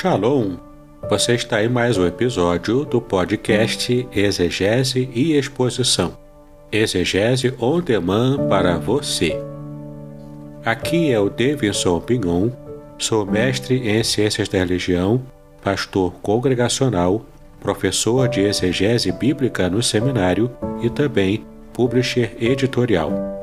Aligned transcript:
Shalom! 0.00 0.58
Você 1.10 1.34
está 1.34 1.60
em 1.60 1.68
mais 1.68 1.98
um 1.98 2.06
episódio 2.06 2.84
do 2.84 3.00
podcast 3.00 4.08
Exegese 4.14 5.10
e 5.12 5.36
Exposição. 5.36 6.16
Exegese 6.70 7.52
on 7.58 7.80
demand 7.80 8.46
para 8.48 8.78
você. 8.78 9.36
Aqui 10.64 11.10
é 11.10 11.18
o 11.18 11.28
Davidson 11.28 11.98
Pignon, 11.98 12.48
sou 12.96 13.26
mestre 13.26 13.88
em 13.88 14.04
Ciências 14.04 14.48
da 14.48 14.58
Religião, 14.58 15.20
pastor 15.64 16.12
congregacional, 16.22 17.26
professor 17.58 18.28
de 18.28 18.42
exegese 18.42 19.10
bíblica 19.10 19.68
no 19.68 19.82
seminário 19.82 20.48
e 20.80 20.88
também 20.88 21.44
publisher 21.72 22.36
editorial. 22.38 23.37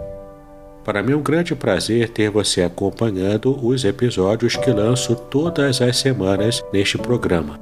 Para 0.86 1.02
mim 1.02 1.14
é 1.14 1.16
um 1.16 1.22
grande 1.22 1.56
prazer 1.56 2.10
ter 2.10 2.30
você 2.30 2.62
acompanhando 2.62 3.58
os 3.66 3.84
episódios 3.84 4.55
que 4.55 4.70
lanço 4.70 5.16
todas 5.16 5.82
as 5.82 5.98
semanas 5.98 6.64
neste 6.72 6.96
programa. 6.96 7.59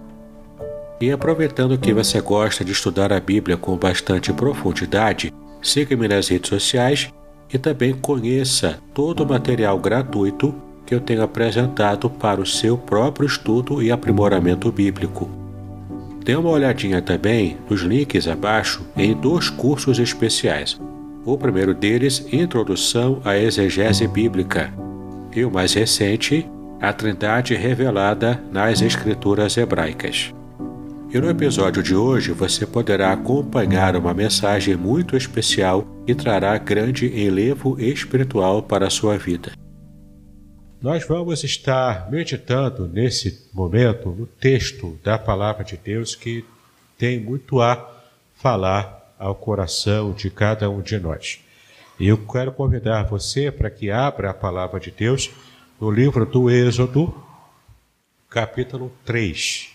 E 1.00 1.10
aproveitando 1.10 1.78
que 1.78 1.94
você 1.94 2.20
gosta 2.20 2.66
de 2.66 2.74
estudar 2.74 3.14
a 3.14 3.22
Bíblia 3.22 3.56
com 3.56 3.78
bastante 3.78 4.34
profundidade, 4.34 5.34
siga-me 5.62 6.06
nas 6.06 6.28
redes 6.28 6.50
sociais 6.50 7.14
e 7.52 7.58
também 7.58 7.94
conheça 7.94 8.80
todo 8.94 9.24
o 9.24 9.28
material 9.28 9.80
gratuito 9.80 10.54
que 10.86 10.94
eu 10.94 11.00
tenho 11.00 11.24
apresentado 11.24 12.10
para 12.10 12.42
o 12.42 12.46
seu 12.46 12.78
próprio 12.78 13.26
estudo 13.26 13.82
e 13.82 13.90
aprimoramento 13.90 14.70
bíblico. 14.70 15.30
Dê 16.26 16.36
uma 16.36 16.50
olhadinha 16.50 17.02
também 17.02 17.58
nos 17.70 17.82
links 17.84 18.28
abaixo 18.28 18.82
em 18.98 19.14
dois 19.14 19.50
cursos 19.50 19.98
especiais 19.98 20.78
o 21.26 21.38
primeiro 21.38 21.74
deles, 21.74 22.26
Introdução 22.32 23.22
à 23.24 23.38
Exegese 23.38 24.08
Bíblica, 24.08 24.74
e 25.34 25.46
o 25.46 25.52
mais 25.52 25.74
recente, 25.74 26.50
A 26.82 26.92
Trindade 26.92 27.56
Revelada 27.56 28.42
nas 28.52 28.82
Escrituras 28.82 29.56
Hebraicas. 29.58 30.34
E 31.14 31.20
no 31.20 31.30
episódio 31.30 31.82
de 31.82 31.96
hoje 31.96 32.32
você 32.32 32.66
poderá 32.66 33.14
acompanhar 33.14 33.96
uma 33.96 34.14
mensagem 34.14 34.76
muito 34.76 35.16
especial 35.16 35.86
que 36.06 36.14
trará 36.14 36.58
grande 36.58 37.06
enlevo 37.08 37.80
espiritual 37.80 38.64
para 38.64 38.88
a 38.88 38.90
sua 38.90 39.18
vida. 39.18 39.52
Nós 40.82 41.08
vamos 41.08 41.44
estar 41.44 42.12
meditando 42.12 42.88
nesse 42.88 43.48
momento 43.54 44.10
no 44.10 44.26
texto 44.26 45.00
da 45.04 45.18
Palavra 45.18 45.64
de 45.64 45.78
Deus 45.78 46.16
que 46.16 46.44
tem 46.98 47.20
muito 47.20 47.62
a 47.62 47.90
falar 48.36 49.03
ao 49.18 49.36
coração 49.36 50.14
de 50.14 50.30
cada 50.30 50.70
um 50.70 50.82
de 50.82 51.00
nós. 51.00 51.40
E 52.00 52.08
eu 52.08 52.18
quero 52.18 52.52
convidar 52.52 53.04
você 53.04 53.52
para 53.52 53.70
que 53.70 53.92
abra 53.92 54.32
a 54.32 54.34
palavra 54.34 54.80
de 54.80 54.92
Deus 54.92 55.30
no 55.80 55.92
livro 55.92 56.26
do 56.26 56.50
Êxodo, 56.50 57.14
capítulo 58.30 58.92
3. 59.06 59.70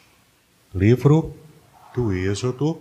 Livro 0.75 1.35
do 1.95 2.13
Êxodo, 2.13 2.81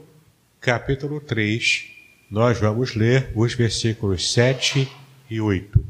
capítulo 0.60 1.20
3. 1.22 1.86
Nós 2.30 2.60
vamos 2.60 2.96
ler 2.96 3.32
os 3.36 3.54
versículos 3.54 4.34
7 4.34 4.92
e 5.30 5.40
8. 5.40 5.86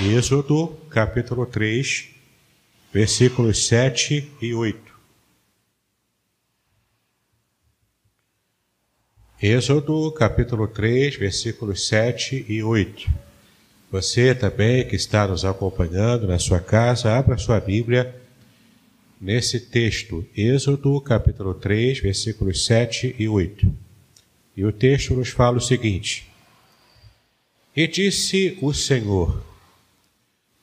Êxodo, 0.00 0.76
capítulo 0.90 1.46
3, 1.46 2.10
versículos 2.92 3.66
7 3.66 4.30
e 4.40 4.54
8. 4.54 4.89
Êxodo 9.42 10.12
capítulo 10.12 10.68
3, 10.68 11.16
versículos 11.16 11.88
7 11.88 12.44
e 12.46 12.62
8. 12.62 13.10
Você 13.90 14.34
também 14.34 14.86
que 14.86 14.94
está 14.94 15.26
nos 15.26 15.46
acompanhando 15.46 16.26
na 16.26 16.38
sua 16.38 16.60
casa, 16.60 17.16
abra 17.16 17.38
sua 17.38 17.58
Bíblia 17.58 18.14
nesse 19.18 19.58
texto, 19.58 20.26
Êxodo 20.36 21.00
capítulo 21.00 21.54
3, 21.54 22.00
versículos 22.00 22.66
7 22.66 23.16
e 23.18 23.30
8. 23.30 23.66
E 24.54 24.62
o 24.62 24.70
texto 24.70 25.14
nos 25.14 25.30
fala 25.30 25.56
o 25.56 25.62
seguinte: 25.62 26.30
E 27.74 27.86
disse 27.86 28.58
o 28.60 28.74
Senhor: 28.74 29.42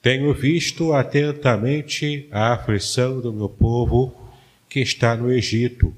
Tenho 0.04 0.32
visto 0.36 0.94
atentamente 0.94 2.28
a 2.30 2.54
aflição 2.54 3.22
do 3.22 3.34
meu 3.34 3.50
povo 3.50 4.16
que 4.70 4.82
está 4.82 5.16
no 5.16 5.32
Egito 5.32 5.92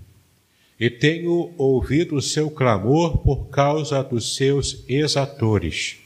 e 0.79 0.89
tenho 0.89 1.53
ouvido 1.57 2.15
o 2.15 2.21
seu 2.21 2.49
clamor 2.49 3.17
por 3.17 3.49
causa 3.49 4.01
dos 4.01 4.35
seus 4.35 4.85
exatores, 4.87 5.97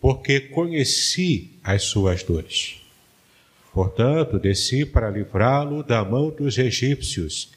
porque 0.00 0.40
conheci 0.40 1.50
as 1.62 1.82
suas 1.82 2.22
dores. 2.22 2.80
Portanto, 3.74 4.38
desci 4.38 4.86
para 4.86 5.10
livrá-lo 5.10 5.82
da 5.82 6.04
mão 6.04 6.30
dos 6.30 6.56
egípcios 6.56 7.50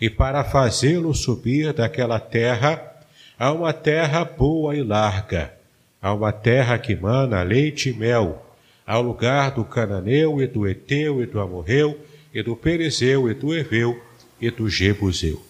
e 0.00 0.10
para 0.10 0.44
fazê-lo 0.44 1.14
subir 1.14 1.72
daquela 1.72 2.20
terra 2.20 2.92
a 3.38 3.52
uma 3.52 3.72
terra 3.72 4.24
boa 4.24 4.76
e 4.76 4.82
larga, 4.82 5.52
a 6.00 6.12
uma 6.12 6.32
terra 6.32 6.78
que 6.78 6.94
mana 6.94 7.42
leite 7.42 7.88
e 7.88 7.92
mel, 7.92 8.42
ao 8.86 9.02
lugar 9.02 9.50
do 9.50 9.64
cananeu 9.64 10.40
e 10.40 10.46
do 10.46 10.68
eteu 10.68 11.22
e 11.22 11.26
do 11.26 11.40
amorreu 11.40 11.98
e 12.32 12.42
do 12.42 12.54
perizeu 12.54 13.30
e 13.30 13.34
do 13.34 13.54
eveu 13.54 14.00
e 14.40 14.50
do 14.50 14.68
jebuseu. 14.68 15.45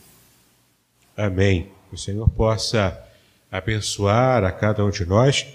Amém. 1.16 1.70
Que 1.88 1.94
o 1.94 1.98
Senhor 1.98 2.28
possa 2.28 3.00
abençoar 3.50 4.44
a 4.44 4.52
cada 4.52 4.84
um 4.84 4.90
de 4.90 5.06
nós 5.06 5.46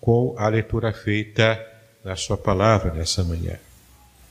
com 0.00 0.34
a 0.36 0.48
leitura 0.48 0.92
feita 0.92 1.64
na 2.04 2.14
Sua 2.14 2.36
palavra 2.36 2.92
nessa 2.92 3.24
manhã. 3.24 3.58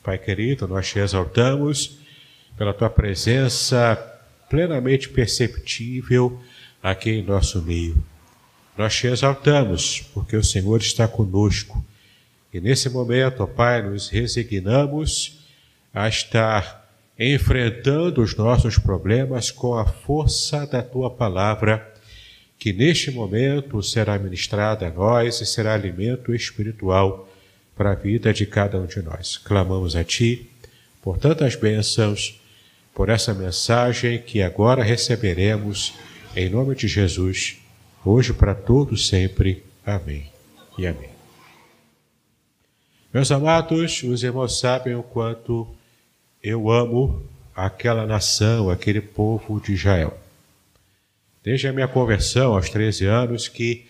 Pai 0.03 0.17
querido, 0.17 0.67
nós 0.67 0.87
te 0.87 0.99
exaltamos 0.99 1.97
pela 2.57 2.73
Tua 2.73 2.89
presença 2.89 3.97
plenamente 4.49 5.09
perceptível 5.09 6.39
aqui 6.81 7.09
em 7.09 7.23
nosso 7.23 7.61
meio. 7.63 7.97
Nós 8.77 8.95
te 8.95 9.07
exaltamos 9.07 10.01
porque 10.13 10.35
o 10.37 10.43
Senhor 10.43 10.79
está 10.79 11.07
conosco. 11.07 11.83
E 12.53 12.61
nesse 12.61 12.89
momento, 12.89 13.41
ó 13.41 13.47
Pai, 13.47 13.81
nos 13.81 14.09
resignamos 14.09 15.39
a 15.93 16.07
estar 16.07 16.84
enfrentando 17.17 18.21
os 18.21 18.35
nossos 18.35 18.77
problemas 18.77 19.49
com 19.51 19.75
a 19.75 19.85
força 19.85 20.65
da 20.65 20.81
tua 20.81 21.09
palavra, 21.09 21.93
que 22.59 22.73
neste 22.73 23.11
momento 23.11 23.81
será 23.81 24.17
ministrada 24.19 24.87
a 24.87 24.91
nós 24.91 25.39
e 25.39 25.45
será 25.45 25.73
alimento 25.73 26.33
espiritual 26.33 27.29
para 27.75 27.91
a 27.91 27.95
vida 27.95 28.33
de 28.33 28.45
cada 28.45 28.77
um 28.77 28.85
de 28.85 29.01
nós. 29.01 29.37
Clamamos 29.37 29.95
a 29.95 30.03
ti 30.03 30.49
por 31.01 31.17
tantas 31.17 31.55
bênçãos, 31.55 32.41
por 32.93 33.09
essa 33.09 33.33
mensagem 33.33 34.19
que 34.21 34.41
agora 34.41 34.83
receberemos 34.83 35.93
em 36.35 36.49
nome 36.49 36.75
de 36.75 36.87
Jesus, 36.87 37.57
hoje 38.03 38.33
para 38.33 38.55
todos 38.55 39.07
sempre. 39.07 39.63
Amém 39.85 40.31
e 40.77 40.87
amém. 40.87 41.09
Meus 43.13 43.31
amados, 43.31 44.03
os 44.03 44.23
irmãos 44.23 44.59
sabem 44.59 44.95
o 44.95 45.03
quanto 45.03 45.67
eu 46.45 46.69
amo 46.69 47.25
aquela 47.55 48.05
nação, 48.05 48.69
aquele 48.69 49.01
povo 49.01 49.59
de 49.59 49.73
Israel. 49.73 50.15
Desde 51.43 51.67
a 51.67 51.73
minha 51.73 51.87
conversão 51.87 52.53
aos 52.53 52.69
13 52.69 53.07
anos 53.07 53.47
que 53.47 53.87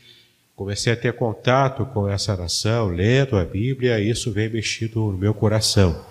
comecei 0.56 0.94
a 0.94 0.96
ter 0.96 1.12
contato 1.14 1.86
com 1.88 2.08
essa 2.08 2.38
nação, 2.38 2.88
lendo 2.88 3.36
a 3.36 3.44
Bíblia, 3.44 4.00
isso 4.00 4.32
vem 4.32 4.48
mexido 4.48 5.12
no 5.12 5.18
meu 5.18 5.34
coração. 5.34 6.02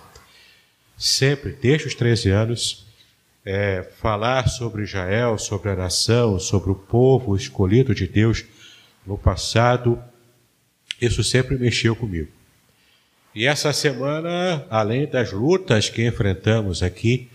Sempre, 0.98 1.52
desde 1.52 1.88
os 1.88 1.94
13 1.94 2.28
anos, 2.28 2.86
é, 3.42 3.82
falar 3.96 4.46
sobre 4.46 4.82
Israel, 4.82 5.38
sobre 5.38 5.70
a 5.70 5.76
nação, 5.76 6.38
sobre 6.38 6.70
o 6.70 6.74
povo 6.74 7.36
escolhido 7.36 7.94
de 7.94 8.06
Deus 8.06 8.44
no 9.06 9.16
passado, 9.16 9.98
isso 11.00 11.24
sempre 11.24 11.56
mexeu 11.56 11.96
comigo. 11.96 12.43
E 13.34 13.46
essa 13.46 13.72
semana, 13.72 14.64
além 14.70 15.06
das 15.06 15.32
lutas 15.32 15.88
que 15.88 16.06
enfrentamos 16.06 16.84
aqui, 16.84 17.28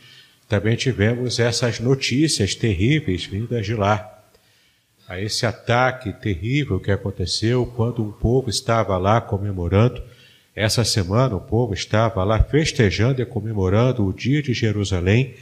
também 0.47 0.77
tivemos 0.77 1.39
essas 1.39 1.79
notícias 1.81 2.55
terríveis 2.55 3.25
vindas 3.25 3.65
de 3.65 3.75
lá. 3.75 4.23
A 5.07 5.19
esse 5.19 5.45
ataque 5.45 6.13
terrível 6.13 6.79
que 6.79 6.89
aconteceu 6.89 7.65
quando 7.65 8.01
um 8.01 8.11
povo 8.11 8.49
estava 8.49 8.97
lá 8.97 9.19
comemorando. 9.19 10.01
Essa 10.55 10.85
semana 10.85 11.35
o 11.35 11.41
povo 11.41 11.73
estava 11.73 12.23
lá 12.23 12.41
festejando 12.41 13.21
e 13.21 13.25
comemorando 13.25 14.05
o 14.05 14.13
dia 14.13 14.41
de 14.41 14.53
Jerusalém 14.53 15.35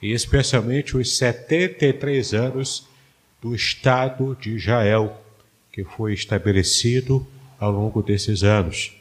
e 0.00 0.12
especialmente 0.12 0.96
os 0.96 1.16
73 1.16 2.32
anos 2.32 2.86
do 3.42 3.54
Estado 3.54 4.36
de 4.40 4.50
Israel, 4.50 5.20
que 5.72 5.82
foi 5.82 6.12
estabelecido 6.12 7.26
ao 7.58 7.72
longo 7.72 8.02
desses 8.02 8.44
anos. 8.44 8.94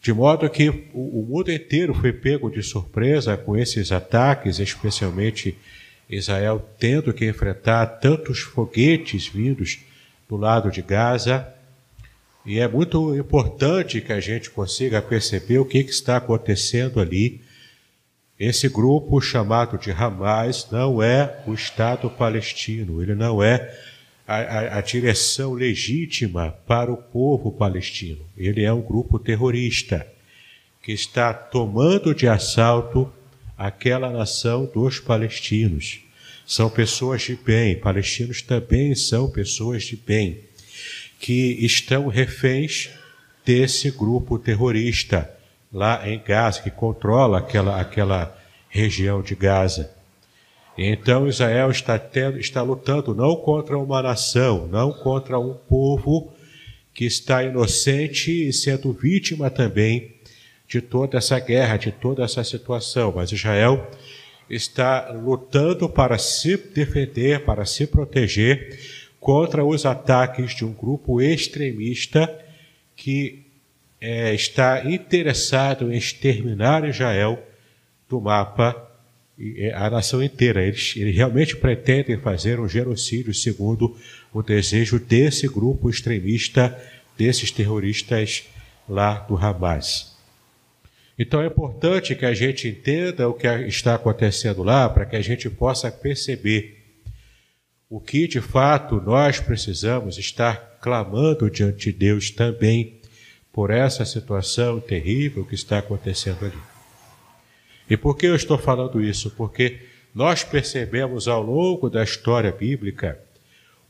De 0.00 0.12
modo 0.14 0.48
que 0.48 0.70
o, 0.94 1.26
mundo 1.28 1.52
inteiro 1.52 1.92
foi 1.92 2.12
pego 2.12 2.50
de 2.50 2.62
surpresa 2.62 3.36
com 3.36 3.54
esses 3.56 3.92
ataques, 3.92 4.58
especialmente 4.58 5.58
Israel 6.08 6.66
tendo 6.78 7.12
que 7.12 7.28
enfrentar 7.28 7.86
tantos 7.86 8.40
foguetes 8.40 9.28
vindos 9.28 9.78
do 10.26 10.36
lado 10.36 10.70
de 10.70 10.80
Gaza. 10.80 11.46
E 12.46 12.58
é 12.58 12.66
muito 12.66 13.14
importante 13.14 14.00
que 14.00 14.12
a 14.12 14.20
gente 14.20 14.48
consiga 14.48 15.02
perceber 15.02 15.58
o 15.58 15.66
que, 15.66 15.84
que 15.84 15.90
está 15.90 16.16
acontecendo 16.16 16.98
ali. 16.98 17.42
Esse 18.38 18.70
grupo 18.70 19.20
chamado 19.20 19.76
de 19.76 19.90
Hamas 19.90 20.66
não 20.70 21.02
é 21.02 21.42
o 21.46 21.52
Estado 21.52 22.08
palestino, 22.08 23.02
ele 23.02 23.14
não 23.14 23.42
é 23.42 23.70
a, 24.30 24.36
a, 24.36 24.78
a, 24.78 24.80
direção 24.80 25.54
legítima 25.54 26.52
para 26.64 26.92
o 26.92 26.96
povo 26.96 27.50
palestino. 27.50 28.24
Ele 28.36 28.62
é 28.62 28.72
um 28.72 28.80
grupo 28.80 29.18
terrorista 29.18 30.06
que 30.80 30.92
está 30.92 31.34
tomando 31.34 32.14
de 32.14 32.28
assalto 32.28 33.12
aquela 33.58 34.08
nação 34.08 34.70
dos 34.72 35.00
palestinos. 35.00 35.98
São 36.46 36.70
pessoas 36.70 37.22
de 37.22 37.34
bem, 37.34 37.80
palestinos 37.80 38.40
também 38.40 38.94
são 38.94 39.28
pessoas 39.28 39.82
de 39.82 39.96
bem, 39.96 40.38
que 41.18 41.58
estão 41.64 42.06
reféns 42.06 42.88
desse 43.44 43.90
grupo 43.90 44.38
terrorista 44.38 45.28
lá 45.72 46.08
em 46.08 46.22
Gaza, 46.22 46.62
que 46.62 46.70
controla 46.70 47.38
aquela, 47.38 47.80
aquela 47.80 48.38
região 48.68 49.22
de 49.22 49.34
Gaza. 49.34 49.90
Então 50.82 51.28
Israel 51.28 51.70
está, 51.70 51.98
tendo, 51.98 52.38
está 52.38 52.62
lutando 52.62 53.14
não 53.14 53.36
contra 53.36 53.76
uma 53.76 54.00
nação, 54.00 54.66
não 54.66 54.90
contra 54.94 55.38
um 55.38 55.52
povo 55.52 56.32
que 56.94 57.04
está 57.04 57.44
inocente 57.44 58.48
e 58.48 58.50
sendo 58.50 58.90
vítima 58.90 59.50
também 59.50 60.14
de 60.66 60.80
toda 60.80 61.18
essa 61.18 61.38
guerra, 61.38 61.76
de 61.76 61.92
toda 61.92 62.24
essa 62.24 62.42
situação. 62.42 63.12
Mas 63.14 63.30
Israel 63.30 63.90
está 64.48 65.10
lutando 65.10 65.86
para 65.86 66.16
se 66.16 66.56
defender, 66.56 67.44
para 67.44 67.66
se 67.66 67.86
proteger 67.86 68.80
contra 69.20 69.62
os 69.62 69.84
ataques 69.84 70.56
de 70.56 70.64
um 70.64 70.72
grupo 70.72 71.20
extremista 71.20 72.42
que 72.96 73.44
é, 74.00 74.32
está 74.34 74.90
interessado 74.90 75.92
em 75.92 75.98
exterminar 75.98 76.88
Israel 76.88 77.38
do 78.08 78.18
mapa, 78.18 78.89
a 79.74 79.90
nação 79.90 80.22
inteira. 80.22 80.62
Eles, 80.62 80.94
eles 80.96 81.14
realmente 81.14 81.56
pretendem 81.56 82.18
fazer 82.18 82.60
um 82.60 82.68
genocídio 82.68 83.32
segundo 83.32 83.96
o 84.32 84.42
desejo 84.42 84.98
desse 84.98 85.48
grupo 85.48 85.88
extremista, 85.88 86.76
desses 87.16 87.50
terroristas 87.50 88.44
lá 88.88 89.20
do 89.20 89.36
Hamas. 89.36 90.16
Então 91.18 91.42
é 91.42 91.46
importante 91.46 92.14
que 92.14 92.24
a 92.24 92.32
gente 92.32 92.66
entenda 92.66 93.28
o 93.28 93.34
que 93.34 93.46
está 93.46 93.94
acontecendo 93.94 94.62
lá 94.62 94.88
para 94.88 95.04
que 95.04 95.16
a 95.16 95.20
gente 95.20 95.50
possa 95.50 95.90
perceber 95.90 96.78
o 97.90 98.00
que 98.00 98.26
de 98.26 98.40
fato 98.40 99.00
nós 99.00 99.38
precisamos 99.40 100.16
estar 100.16 100.78
clamando 100.80 101.50
diante 101.50 101.92
de 101.92 101.98
Deus 101.98 102.30
também 102.30 103.00
por 103.52 103.70
essa 103.70 104.04
situação 104.04 104.80
terrível 104.80 105.44
que 105.44 105.54
está 105.54 105.78
acontecendo 105.78 106.46
ali. 106.46 106.69
E 107.90 107.96
por 107.96 108.16
que 108.16 108.26
eu 108.26 108.36
estou 108.36 108.56
falando 108.56 109.02
isso? 109.02 109.30
Porque 109.32 109.80
nós 110.14 110.44
percebemos 110.44 111.26
ao 111.26 111.42
longo 111.42 111.90
da 111.90 112.04
história 112.04 112.52
bíblica 112.52 113.18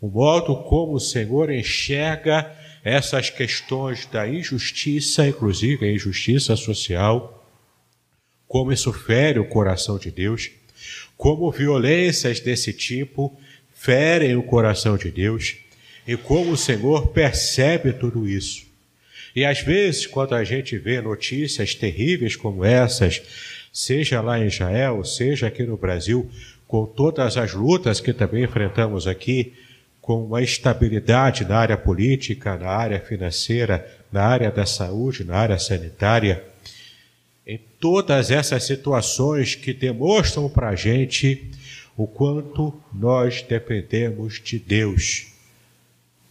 o 0.00 0.08
modo 0.08 0.56
como 0.64 0.94
o 0.94 1.00
Senhor 1.00 1.52
enxerga 1.52 2.50
essas 2.82 3.28
questões 3.28 4.06
da 4.06 4.26
injustiça, 4.26 5.28
inclusive 5.28 5.86
a 5.86 5.92
injustiça 5.92 6.56
social, 6.56 7.46
como 8.48 8.72
isso 8.72 8.90
fere 8.90 9.38
o 9.38 9.44
coração 9.44 9.98
de 9.98 10.10
Deus, 10.10 10.50
como 11.16 11.50
violências 11.50 12.40
desse 12.40 12.72
tipo 12.72 13.38
ferem 13.74 14.34
o 14.34 14.42
coração 14.42 14.96
de 14.96 15.10
Deus 15.10 15.56
e 16.06 16.16
como 16.16 16.52
o 16.52 16.56
Senhor 16.56 17.08
percebe 17.08 17.92
tudo 17.92 18.26
isso. 18.26 18.66
E 19.36 19.44
às 19.44 19.60
vezes, 19.60 20.06
quando 20.06 20.34
a 20.34 20.42
gente 20.42 20.76
vê 20.78 21.00
notícias 21.00 21.74
terríveis 21.74 22.34
como 22.34 22.64
essas, 22.64 23.22
seja 23.72 24.20
lá 24.20 24.38
em 24.38 24.46
Israel, 24.46 25.04
seja 25.04 25.46
aqui 25.46 25.62
no 25.62 25.76
Brasil, 25.76 26.30
com 26.66 26.86
todas 26.86 27.36
as 27.36 27.52
lutas 27.52 28.00
que 28.00 28.12
também 28.12 28.44
enfrentamos 28.44 29.06
aqui, 29.06 29.52
com 30.00 30.24
uma 30.24 30.42
estabilidade 30.42 31.44
na 31.44 31.58
área 31.58 31.76
política, 31.76 32.56
na 32.56 32.68
área 32.68 33.00
financeira, 33.00 33.86
na 34.10 34.24
área 34.24 34.50
da 34.50 34.66
saúde, 34.66 35.24
na 35.24 35.36
área 35.36 35.58
sanitária, 35.58 36.44
em 37.46 37.60
todas 37.78 38.30
essas 38.30 38.64
situações 38.64 39.54
que 39.54 39.72
demonstram 39.72 40.48
para 40.48 40.70
a 40.70 40.76
gente 40.76 41.50
o 41.96 42.06
quanto 42.06 42.72
nós 42.92 43.42
dependemos 43.42 44.40
de 44.42 44.58
Deus. 44.58 45.26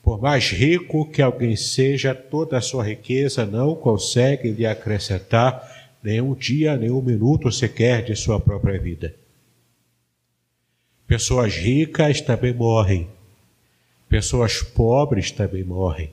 Por 0.01 0.19
mais 0.21 0.49
rico 0.49 1.05
que 1.05 1.21
alguém 1.21 1.55
seja, 1.55 2.15
toda 2.15 2.57
a 2.57 2.61
sua 2.61 2.83
riqueza 2.83 3.45
não 3.45 3.75
consegue 3.75 4.49
lhe 4.51 4.65
acrescentar 4.65 5.68
nenhum 6.03 6.33
dia, 6.33 6.77
nenhum 6.77 7.01
minuto 7.01 7.51
sequer 7.51 8.03
de 8.03 8.15
sua 8.15 8.39
própria 8.39 8.79
vida. 8.79 9.15
Pessoas 11.07 11.55
ricas 11.55 12.21
também 12.21 12.53
morrem. 12.53 13.09
Pessoas 14.07 14.61
pobres 14.61 15.31
também 15.31 15.63
morrem. 15.63 16.11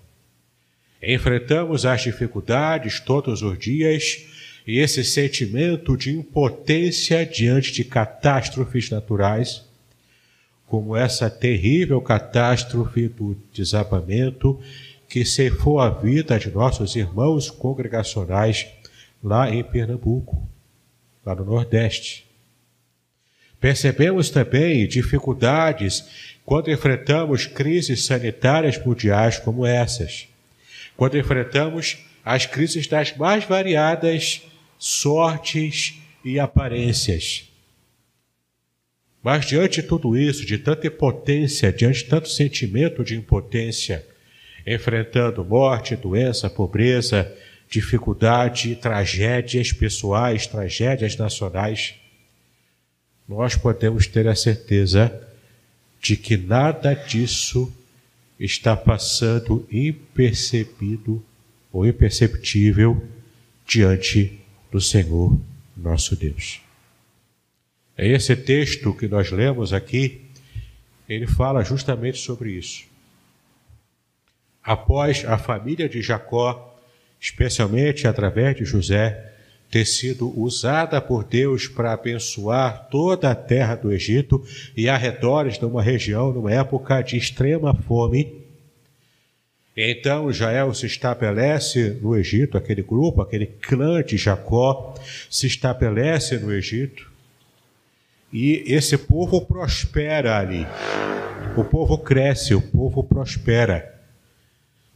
Enfrentamos 1.02 1.84
as 1.84 2.02
dificuldades 2.02 3.00
todos 3.00 3.42
os 3.42 3.58
dias 3.58 4.26
e 4.66 4.78
esse 4.78 5.04
sentimento 5.04 5.96
de 5.96 6.10
impotência 6.10 7.24
diante 7.24 7.72
de 7.72 7.84
catástrofes 7.84 8.90
naturais 8.90 9.64
como 10.66 10.96
essa 10.96 11.30
terrível 11.30 12.00
catástrofe 12.00 13.08
do 13.08 13.36
desabamento 13.52 14.60
que 15.08 15.24
ceifou 15.24 15.78
a 15.78 15.88
vida 15.88 16.38
de 16.38 16.50
nossos 16.50 16.96
irmãos 16.96 17.48
congregacionais 17.48 18.66
lá 19.26 19.50
em 19.50 19.64
Pernambuco, 19.64 20.48
lá 21.24 21.34
no 21.34 21.44
Nordeste. 21.44 22.24
Percebemos 23.58 24.30
também 24.30 24.86
dificuldades 24.86 26.36
quando 26.44 26.70
enfrentamos 26.70 27.46
crises 27.46 28.04
sanitárias 28.04 28.78
mundiais 28.78 29.38
como 29.38 29.66
essas, 29.66 30.28
quando 30.96 31.18
enfrentamos 31.18 31.98
as 32.24 32.46
crises 32.46 32.86
das 32.86 33.16
mais 33.16 33.44
variadas 33.44 34.42
sortes 34.78 35.94
e 36.24 36.38
aparências 36.38 37.46
mas 39.26 39.44
diante 39.44 39.82
de 39.82 39.88
tudo 39.88 40.16
isso, 40.16 40.46
de 40.46 40.56
tanta 40.56 40.86
impotência, 40.86 41.72
diante 41.72 42.04
de 42.04 42.04
tanto 42.04 42.28
sentimento 42.28 43.02
de 43.02 43.16
impotência, 43.16 44.06
enfrentando 44.64 45.44
morte, 45.44 45.96
doença, 45.96 46.48
pobreza, 46.48 47.36
dificuldade, 47.68 48.76
tragédias 48.76 49.72
pessoais, 49.72 50.46
tragédias 50.46 51.16
nacionais, 51.16 51.94
nós 53.28 53.56
podemos 53.56 54.06
ter 54.06 54.28
a 54.28 54.34
certeza 54.34 55.12
de 56.00 56.16
que 56.16 56.36
nada 56.36 56.94
disso 56.94 57.72
está 58.38 58.76
passando 58.76 59.66
impercebido 59.70 61.24
ou 61.72 61.86
imperceptível 61.86 63.02
diante 63.66 64.38
do 64.70 64.80
Senhor 64.80 65.38
nosso 65.76 66.14
Deus. 66.14 66.60
É 67.96 68.06
esse 68.06 68.36
texto 68.36 68.94
que 68.94 69.08
nós 69.08 69.30
lemos 69.30 69.72
aqui, 69.72 70.22
ele 71.08 71.26
fala 71.26 71.64
justamente 71.64 72.18
sobre 72.18 72.52
isso. 72.52 72.84
Após 74.62 75.24
a 75.24 75.38
família 75.38 75.88
de 75.88 76.02
Jacó, 76.02 76.65
especialmente 77.26 78.06
através 78.06 78.56
de 78.56 78.64
José, 78.64 79.32
ter 79.68 79.84
sido 79.84 80.32
usada 80.40 81.00
por 81.00 81.24
Deus 81.24 81.66
para 81.66 81.92
abençoar 81.92 82.88
toda 82.88 83.32
a 83.32 83.34
terra 83.34 83.74
do 83.74 83.92
Egito 83.92 84.44
e 84.76 84.88
arredores 84.88 85.58
de 85.58 85.64
uma 85.64 85.82
região 85.82 86.32
numa 86.32 86.52
época 86.52 87.02
de 87.02 87.16
extrema 87.16 87.74
fome. 87.74 88.46
Então 89.76 90.30
Israel 90.30 90.72
se 90.72 90.86
estabelece 90.86 91.98
no 92.00 92.16
Egito, 92.16 92.56
aquele 92.56 92.80
grupo, 92.80 93.20
aquele 93.20 93.46
clã 93.46 94.04
de 94.04 94.16
Jacó 94.16 94.94
se 95.28 95.48
estabelece 95.48 96.38
no 96.38 96.52
Egito. 96.52 97.10
E 98.32 98.62
esse 98.68 98.96
povo 98.96 99.40
prospera 99.40 100.38
ali. 100.38 100.64
O 101.56 101.64
povo 101.64 101.98
cresce, 101.98 102.54
o 102.54 102.62
povo 102.62 103.02
prospera. 103.02 103.95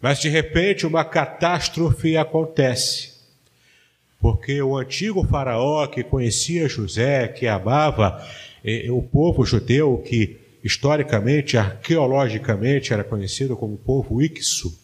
Mas 0.01 0.19
de 0.21 0.29
repente 0.29 0.87
uma 0.87 1.05
catástrofe 1.05 2.17
acontece. 2.17 3.11
Porque 4.19 4.61
o 4.61 4.77
antigo 4.77 5.27
faraó 5.27 5.87
que 5.87 6.03
conhecia 6.03 6.69
José, 6.69 7.29
que 7.29 7.47
amava 7.47 8.27
eh, 8.65 8.91
o 8.91 9.03
povo 9.03 9.45
judeu, 9.45 9.99
que 9.99 10.39
historicamente, 10.63 11.57
arqueologicamente 11.57 12.93
era 12.93 13.03
conhecido 13.03 13.57
como 13.57 13.79
povo 13.79 14.21
Ixo, 14.21 14.79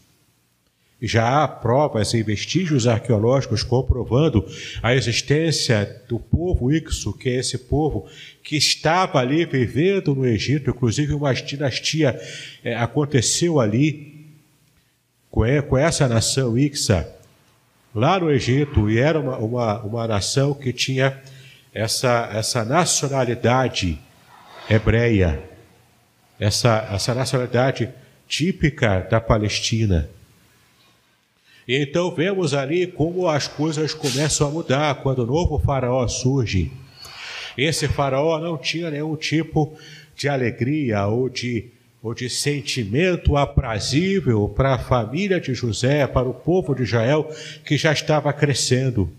já 1.01 1.45
há 1.45 1.49
provas 1.49 2.15
e 2.15 2.23
vestígios 2.23 2.87
arqueológicos 2.87 3.63
comprovando 3.63 4.47
a 4.83 4.95
existência 4.95 6.03
do 6.09 6.19
povo 6.19 6.73
Ixo, 6.73 7.13
que 7.13 7.29
é 7.29 7.35
esse 7.37 7.59
povo 7.59 8.07
que 8.43 8.57
estava 8.57 9.19
ali 9.19 9.45
vivendo 9.45 10.15
no 10.15 10.27
Egito, 10.27 10.71
inclusive 10.71 11.13
uma 11.13 11.35
dinastia 11.35 12.19
é, 12.65 12.75
aconteceu 12.75 13.61
ali 13.61 14.16
com, 15.37 15.77
essa 15.77 16.09
nação 16.09 16.57
Ixa, 16.57 17.07
lá 17.95 18.19
no 18.19 18.31
Egito, 18.31 18.89
e 18.89 18.99
era 18.99 19.21
uma, 19.21 19.37
uma, 19.37 19.83
uma 19.83 20.09
nação 20.09 20.55
que 20.55 20.73
tinha 20.73 21.21
essa, 21.75 22.31
essa 22.33 22.65
nacionalidade 22.65 23.99
hebreia, 24.71 25.43
essa, 26.41 26.89
essa 26.91 27.15
nacionalidade 27.15 27.91
típica 28.27 29.01
da 29.11 29.21
Palestina. 29.21 30.09
E 31.69 31.83
então 31.83 32.11
vemos 32.11 32.55
ali 32.55 32.87
como 32.87 33.29
as 33.29 33.47
coisas 33.47 33.93
começam 33.93 34.49
a 34.49 34.51
mudar 34.51 34.95
quando 35.03 35.19
o 35.19 35.27
novo 35.27 35.59
faraó 35.59 36.09
surge. 36.09 36.73
Esse 37.59 37.87
faraó 37.89 38.39
não 38.39 38.57
tinha 38.57 38.91
nenhum 38.91 39.15
tipo 39.17 39.77
de 40.17 40.31
alegria 40.31 41.07
ou 41.07 41.29
de, 41.29 41.67
ou 42.07 42.15
de 42.15 42.31
sentimento 42.31 43.37
aprazível 43.37 44.49
para 44.49 44.75
a 44.75 44.79
família 44.79 45.41
de 45.41 45.53
José, 45.53 46.07
para 46.07 46.29
o 46.29 46.33
povo 46.33 46.73
de 46.73 46.85
Israel 46.85 47.29
que 47.65 47.77
já 47.77 47.93
estava 47.93 48.33
crescendo. 48.33 49.11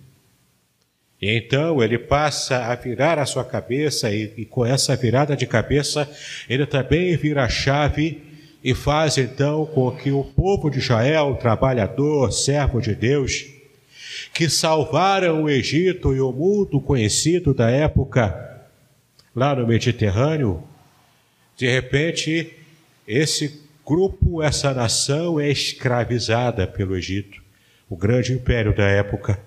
E 1.22 1.38
então 1.38 1.84
ele 1.84 2.00
passa 2.00 2.60
a 2.68 2.76
virar 2.76 3.20
a 3.20 3.26
sua 3.26 3.44
cabeça, 3.44 4.10
e, 4.10 4.32
e, 4.38 4.46
com 4.46 4.66
essa 4.66 4.96
virada 4.96 5.36
de 5.36 5.46
cabeça, 5.46 6.10
ele 6.48 6.66
também 6.66 7.18
vira 7.18 7.44
a 7.44 7.50
chave 7.50 8.22
e 8.64 8.74
faz 8.74 9.18
então 9.18 9.66
com 9.66 9.92
que 9.92 10.10
o 10.10 10.24
povo 10.24 10.70
de 10.70 10.80
Israel, 10.80 11.36
trabalhador, 11.36 12.32
servo 12.32 12.80
de 12.80 12.96
Deus, 12.96 13.48
que 14.34 14.48
salvaram 14.48 15.44
o 15.44 15.50
Egito 15.50 16.16
e 16.16 16.22
o 16.22 16.32
mundo 16.32 16.80
conhecido 16.80 17.54
da 17.54 17.70
época, 17.70 18.62
lá 19.36 19.54
no 19.54 19.68
Mediterrâneo, 19.68 20.64
de 21.58 21.68
repente, 21.68 22.57
esse 23.08 23.62
grupo, 23.86 24.44
essa 24.44 24.74
nação 24.74 25.40
é 25.40 25.50
escravizada 25.50 26.68
pelo 26.68 26.98
Egito, 26.98 27.42
o 27.90 27.96
grande 27.96 28.34
império 28.34 28.76
da 28.76 28.84
época. 28.84 29.40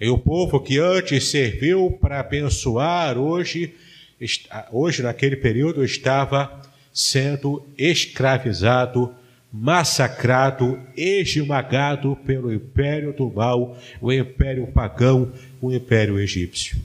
E 0.00 0.08
o 0.08 0.18
povo 0.18 0.60
que 0.60 0.78
antes 0.78 1.28
serviu 1.28 1.96
para 2.00 2.18
abençoar, 2.18 3.16
hoje, 3.16 3.74
hoje 4.72 5.02
naquele 5.02 5.36
período, 5.36 5.84
estava 5.84 6.60
sendo 6.92 7.64
escravizado, 7.76 9.14
massacrado, 9.52 10.80
esmagado 10.96 12.16
pelo 12.26 12.52
império 12.52 13.12
do 13.12 13.30
mal, 13.30 13.78
o 14.00 14.12
império 14.12 14.66
pagão, 14.66 15.32
o 15.60 15.72
império 15.72 16.18
egípcio. 16.18 16.76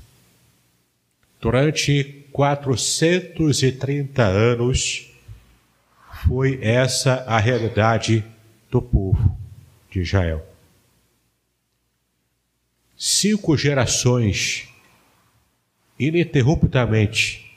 Durante 1.42 2.24
430 2.32 4.24
anos, 4.24 5.13
foi 6.28 6.60
essa 6.62 7.24
a 7.28 7.38
realidade 7.38 8.24
do 8.70 8.82
povo 8.82 9.38
de 9.92 10.02
Israel. 10.02 10.46
Cinco 12.98 13.58
gerações, 13.58 14.68
ininterruptamente, 16.00 17.52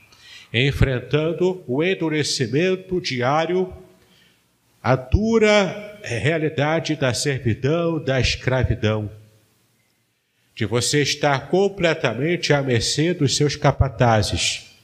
enfrentando 0.52 1.62
o 1.66 1.82
endurecimento 1.82 3.00
diário, 3.00 3.72
a 4.82 4.96
dura 4.96 6.00
realidade 6.02 6.96
da 6.96 7.12
servidão, 7.14 8.02
da 8.02 8.20
escravidão, 8.20 9.10
de 10.54 10.64
você 10.64 11.02
estar 11.02 11.48
completamente 11.48 12.52
à 12.52 12.62
mercê 12.62 13.12
dos 13.12 13.36
seus 13.36 13.56
capatazes. 13.56 14.75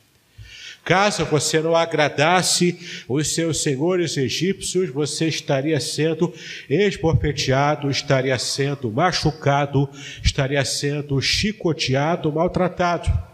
Caso 0.84 1.24
você 1.24 1.60
não 1.60 1.76
agradasse 1.76 3.04
os 3.08 3.34
seus 3.34 3.62
senhores 3.62 4.16
egípcios, 4.16 4.90
você 4.90 5.28
estaria 5.28 5.78
sendo 5.78 6.32
esbofeteado, 6.68 7.90
estaria 7.90 8.38
sendo 8.38 8.90
machucado, 8.90 9.88
estaria 10.22 10.64
sendo 10.64 11.20
chicoteado, 11.20 12.32
maltratado 12.32 13.32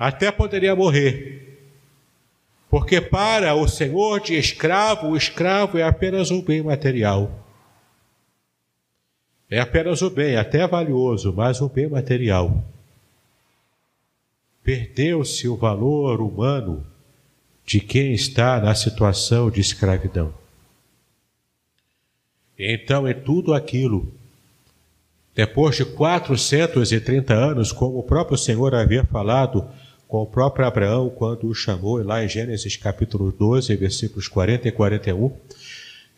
até 0.00 0.32
poderia 0.32 0.74
morrer. 0.74 1.58
Porque 2.70 3.02
para 3.02 3.54
o 3.54 3.68
senhor 3.68 4.20
de 4.20 4.34
escravo, 4.34 5.08
o 5.08 5.16
escravo 5.16 5.76
é 5.76 5.82
apenas 5.82 6.30
um 6.30 6.40
bem 6.40 6.62
material. 6.62 7.30
É 9.50 9.60
apenas 9.60 10.00
um 10.00 10.08
bem, 10.08 10.36
até 10.36 10.66
valioso, 10.66 11.34
mas 11.36 11.60
um 11.60 11.68
bem 11.68 11.86
material. 11.86 12.64
Perdeu-se 14.62 15.48
o 15.48 15.56
valor 15.56 16.20
humano 16.20 16.86
de 17.64 17.80
quem 17.80 18.12
está 18.12 18.60
na 18.60 18.74
situação 18.74 19.50
de 19.50 19.60
escravidão. 19.60 20.34
Então, 22.58 23.06
é 23.06 23.14
tudo 23.14 23.54
aquilo. 23.54 24.12
Depois 25.34 25.76
de 25.76 25.84
430 25.84 27.32
anos, 27.32 27.72
como 27.72 27.98
o 27.98 28.02
próprio 28.02 28.36
Senhor 28.36 28.74
havia 28.74 29.04
falado 29.04 29.66
com 30.06 30.22
o 30.22 30.26
próprio 30.26 30.66
Abraão, 30.66 31.08
quando 31.08 31.46
o 31.46 31.54
chamou, 31.54 32.02
lá 32.02 32.22
em 32.22 32.28
Gênesis 32.28 32.76
capítulo 32.76 33.30
12, 33.30 33.74
versículos 33.76 34.26
40 34.26 34.68
e 34.68 34.72
41, 34.72 35.32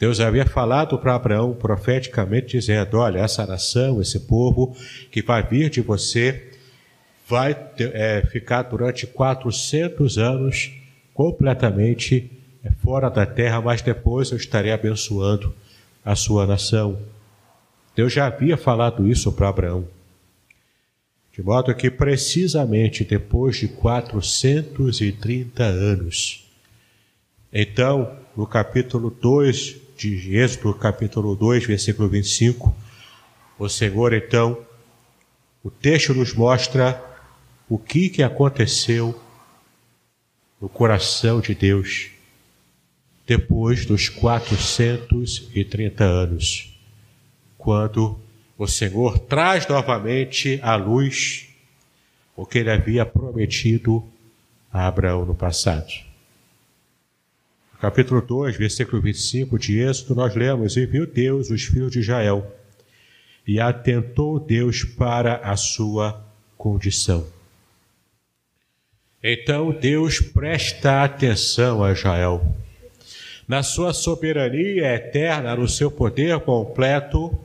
Deus 0.01 0.19
havia 0.19 0.47
falado 0.47 0.99
para 0.99 1.15
Abraão 1.15 1.55
profeticamente, 1.55 2.57
dizendo: 2.59 2.97
Olha, 2.97 3.21
essa 3.21 3.47
nação, 3.47 4.01
esse 4.01 4.21
povo 4.21 4.75
que 5.11 5.23
vai 5.23 5.47
vir 5.47 5.71
de 5.71 5.81
você, 5.81 6.52
vai 7.29 7.57
é, 7.79 8.23
ficar 8.31 8.63
durante 8.63 9.07
400 9.07 10.19
anos 10.19 10.73
completamente 11.15 12.31
é, 12.65 12.71
fora 12.71 13.09
da 13.09 13.27
terra, 13.27 13.61
mas 13.61 13.83
depois 13.83 14.31
eu 14.31 14.37
estarei 14.37 14.73
abençoando 14.73 15.55
a 16.05 16.15
sua 16.17 16.47
nação. 16.47 16.99
Deus 17.95 18.13
já 18.13 18.27
havia 18.27 18.57
falado 18.57 19.07
isso 19.09 19.31
para 19.33 19.49
Abraão. 19.49 19.87
De 21.33 21.43
modo 21.43 21.75
que, 21.75 21.91
precisamente 21.91 23.05
depois 23.05 23.57
de 23.57 23.69
430 23.69 25.63
anos, 25.65 26.47
então, 27.53 28.17
no 28.37 28.47
capítulo 28.47 29.11
2 29.11 29.77
de 29.97 30.37
Êxodo, 30.37 30.75
capítulo 30.75 31.37
2, 31.37 31.67
versículo 31.67 32.09
25, 32.09 32.75
o 33.59 33.69
Senhor, 33.69 34.13
então, 34.15 34.59
o 35.63 35.71
texto 35.71 36.15
nos 36.15 36.35
mostra 36.35 37.12
o 37.73 37.79
que, 37.79 38.11
que 38.11 38.23
aconteceu 38.23 39.19
no 40.61 40.69
coração 40.69 41.41
de 41.41 41.55
Deus 41.55 42.11
depois 43.27 43.87
dos 43.87 44.11
430 44.11 46.05
anos, 46.05 46.79
quando 47.57 48.21
o 48.59 48.67
Senhor 48.67 49.19
traz 49.19 49.67
novamente 49.67 50.61
à 50.63 50.77
luz 50.77 51.49
o 52.37 52.45
que 52.45 52.59
ele 52.59 52.71
havia 52.71 53.07
prometido 53.07 54.05
a 54.71 54.87
Abraão 54.87 55.25
no 55.25 55.35
passado. 55.35 55.91
Capítulo 57.81 58.21
2, 58.21 58.55
versículo 58.55 59.01
25 59.01 59.59
de 59.59 59.79
Êxodo, 59.79 60.15
nós 60.15 60.35
lemos: 60.35 60.77
E 60.77 60.85
viu 60.85 61.07
Deus 61.07 61.49
os 61.49 61.63
filhos 61.63 61.93
de 61.93 62.01
Israel, 62.01 62.55
e 63.47 63.59
atentou 63.59 64.39
Deus 64.39 64.85
para 64.85 65.37
a 65.37 65.57
sua 65.57 66.23
condição. 66.59 67.27
Então 69.23 69.71
Deus 69.71 70.19
presta 70.19 71.05
atenção 71.05 71.85
a 71.85 71.93
Israel. 71.93 72.45
Na 73.47 73.63
sua 73.63 73.93
soberania 73.93 74.95
eterna, 74.95 75.55
no 75.55 75.69
seu 75.69 75.91
poder 75.91 76.41
completo, 76.41 77.39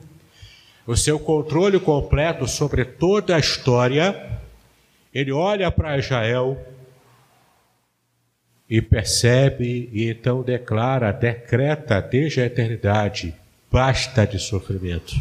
o 0.86 0.96
seu 0.96 1.20
controle 1.20 1.78
completo 1.78 2.48
sobre 2.48 2.84
toda 2.84 3.36
a 3.36 3.38
história, 3.38 4.40
ele 5.14 5.30
olha 5.30 5.70
para 5.70 5.98
Israel 5.98 6.60
e 8.68 8.82
percebe 8.82 9.88
e 9.92 10.10
então 10.10 10.42
declara, 10.42 11.12
decreta 11.12 12.00
desde 12.00 12.40
a 12.40 12.46
eternidade: 12.46 13.34
basta 13.70 14.26
de 14.26 14.38
sofrimento. 14.38 15.14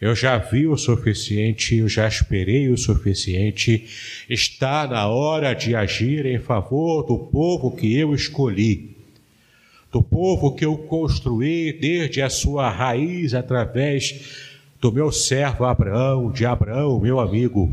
Eu 0.00 0.14
já 0.14 0.36
vi 0.38 0.66
o 0.66 0.76
suficiente, 0.76 1.76
eu 1.76 1.88
já 1.88 2.06
esperei 2.06 2.68
o 2.68 2.76
suficiente. 2.76 3.88
Está 4.28 4.86
na 4.86 5.08
hora 5.08 5.54
de 5.54 5.74
agir 5.74 6.26
em 6.26 6.38
favor 6.38 7.02
do 7.04 7.18
povo 7.18 7.74
que 7.74 7.96
eu 7.96 8.14
escolhi 8.14 8.94
do 9.94 10.02
povo 10.02 10.56
que 10.56 10.64
eu 10.64 10.76
construí 10.76 11.72
desde 11.72 12.20
a 12.20 12.28
sua 12.28 12.68
raiz 12.68 13.32
através 13.32 14.64
do 14.80 14.90
meu 14.90 15.12
servo 15.12 15.64
Abraão, 15.64 16.32
de 16.32 16.44
Abraão, 16.44 16.98
meu 16.98 17.20
amigo. 17.20 17.72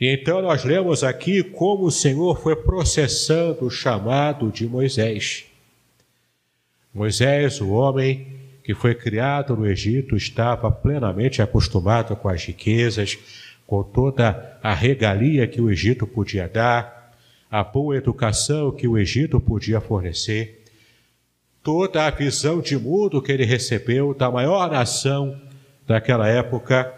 E 0.00 0.12
então 0.12 0.42
nós 0.42 0.64
lemos 0.64 1.04
aqui 1.04 1.40
como 1.40 1.84
o 1.84 1.90
Senhor 1.92 2.42
foi 2.42 2.56
processando 2.56 3.64
o 3.64 3.70
chamado 3.70 4.50
de 4.50 4.66
Moisés. 4.66 5.44
Moisés, 6.92 7.60
o 7.60 7.70
homem 7.70 8.35
que 8.66 8.74
foi 8.74 8.96
criado 8.96 9.56
no 9.56 9.64
Egito, 9.64 10.16
estava 10.16 10.72
plenamente 10.72 11.40
acostumado 11.40 12.16
com 12.16 12.28
as 12.28 12.44
riquezas, 12.44 13.16
com 13.64 13.80
toda 13.84 14.58
a 14.60 14.74
regalia 14.74 15.46
que 15.46 15.60
o 15.60 15.70
Egito 15.70 16.04
podia 16.04 16.48
dar, 16.48 17.14
a 17.48 17.62
boa 17.62 17.96
educação 17.96 18.72
que 18.72 18.88
o 18.88 18.98
Egito 18.98 19.38
podia 19.38 19.80
fornecer, 19.80 20.64
toda 21.62 22.04
a 22.04 22.10
visão 22.10 22.60
de 22.60 22.76
mundo 22.76 23.22
que 23.22 23.30
ele 23.30 23.44
recebeu 23.44 24.12
da 24.12 24.32
maior 24.32 24.68
nação 24.68 25.40
daquela 25.86 26.26
época, 26.26 26.92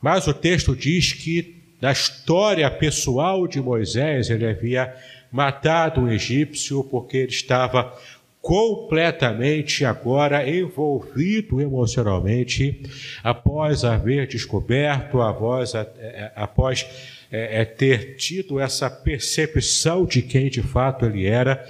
Mas 0.00 0.28
o 0.28 0.32
texto 0.32 0.76
diz 0.76 1.12
que 1.12 1.60
na 1.82 1.90
história 1.90 2.70
pessoal 2.70 3.48
de 3.48 3.60
Moisés, 3.60 4.30
ele 4.30 4.46
havia 4.46 4.94
matado 5.30 6.02
um 6.02 6.08
egípcio 6.08 6.84
porque 6.84 7.16
ele 7.16 7.32
estava 7.32 7.92
completamente 8.40 9.84
agora 9.84 10.48
envolvido 10.48 11.60
emocionalmente 11.60 12.82
após 13.22 13.84
haver 13.84 14.26
descoberto, 14.26 15.20
após, 15.20 15.74
é, 15.74 15.80
é, 15.98 16.32
após 16.34 16.86
é, 17.30 17.60
é, 17.60 17.64
ter 17.64 18.16
tido 18.16 18.58
essa 18.58 18.88
percepção 18.88 20.06
de 20.06 20.22
quem 20.22 20.48
de 20.48 20.62
fato 20.62 21.04
ele 21.04 21.26
era 21.26 21.62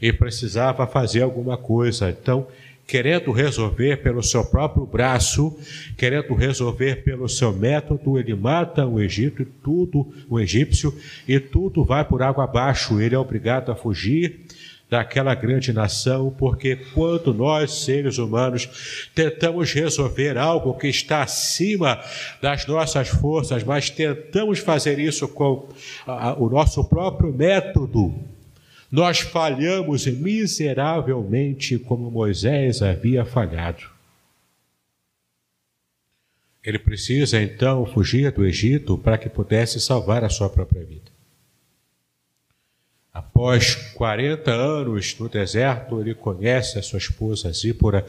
e 0.00 0.12
precisava 0.12 0.86
fazer 0.86 1.22
alguma 1.22 1.56
coisa. 1.56 2.10
Então, 2.10 2.46
querendo 2.86 3.32
resolver 3.32 3.96
pelo 3.98 4.22
seu 4.22 4.44
próprio 4.44 4.86
braço, 4.86 5.58
querendo 5.96 6.34
resolver 6.34 7.02
pelo 7.04 7.28
seu 7.28 7.52
método, 7.52 8.18
ele 8.18 8.34
mata 8.34 8.86
o 8.86 9.00
Egito 9.00 9.46
tudo, 9.62 10.10
o 10.28 10.38
egípcio, 10.38 10.94
e 11.26 11.40
tudo 11.40 11.84
vai 11.84 12.04
por 12.04 12.22
água 12.22 12.44
abaixo. 12.44 13.00
Ele 13.00 13.14
é 13.14 13.18
obrigado 13.18 13.72
a 13.72 13.76
fugir 13.76 14.46
daquela 14.90 15.34
grande 15.34 15.72
nação, 15.72 16.34
porque 16.38 16.76
quando 16.94 17.34
nós, 17.34 17.84
seres 17.84 18.16
humanos, 18.16 19.10
tentamos 19.14 19.72
resolver 19.72 20.38
algo 20.38 20.74
que 20.74 20.88
está 20.88 21.22
acima 21.22 22.02
das 22.40 22.66
nossas 22.66 23.08
forças, 23.08 23.62
mas 23.62 23.90
tentamos 23.90 24.58
fazer 24.60 24.98
isso 24.98 25.28
com 25.28 25.68
o 26.38 26.48
nosso 26.48 26.82
próprio 26.84 27.32
método, 27.32 28.14
nós 28.90 29.20
falhamos 29.20 30.06
miseravelmente 30.06 31.78
como 31.78 32.10
Moisés 32.10 32.80
havia 32.80 33.24
falhado. 33.26 33.84
Ele 36.64 36.78
precisa 36.78 37.40
então 37.40 37.84
fugir 37.84 38.32
do 38.32 38.44
Egito 38.44 38.96
para 38.96 39.18
que 39.18 39.28
pudesse 39.28 39.78
salvar 39.80 40.24
a 40.24 40.30
sua 40.30 40.48
própria 40.48 40.82
vida. 40.82 41.17
Após 43.12 43.74
40 43.94 44.50
anos 44.50 45.18
no 45.18 45.28
deserto, 45.28 46.00
ele 46.00 46.14
conhece 46.14 46.78
a 46.78 46.82
sua 46.82 46.98
esposa 46.98 47.52
Zípora, 47.52 48.06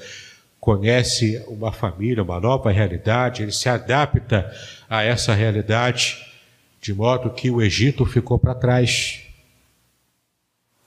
conhece 0.60 1.44
uma 1.48 1.72
família, 1.72 2.22
uma 2.22 2.40
nova 2.40 2.72
realidade, 2.72 3.42
ele 3.44 3.52
se 3.52 3.70
adapta 3.70 4.52
a 4.90 5.04
essa 5.04 5.34
realidade, 5.34 6.18
de 6.82 6.94
modo 6.94 7.32
que 7.32 7.50
o 7.50 7.62
Egito 7.62 8.06
ficou 8.06 8.38
para 8.38 8.54
trás. 8.54 9.22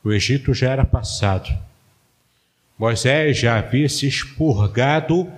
O 0.04 0.12
Egito 0.12 0.52
já 0.52 0.70
era 0.70 0.84
passado. 0.84 1.50
Moisés 2.78 3.38
já 3.38 3.58
havia 3.58 3.88
se 3.88 4.06
expurgado 4.06 5.30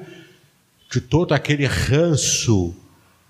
de 0.90 1.00
todo 1.00 1.32
aquele 1.32 1.66
ranço 1.66 2.74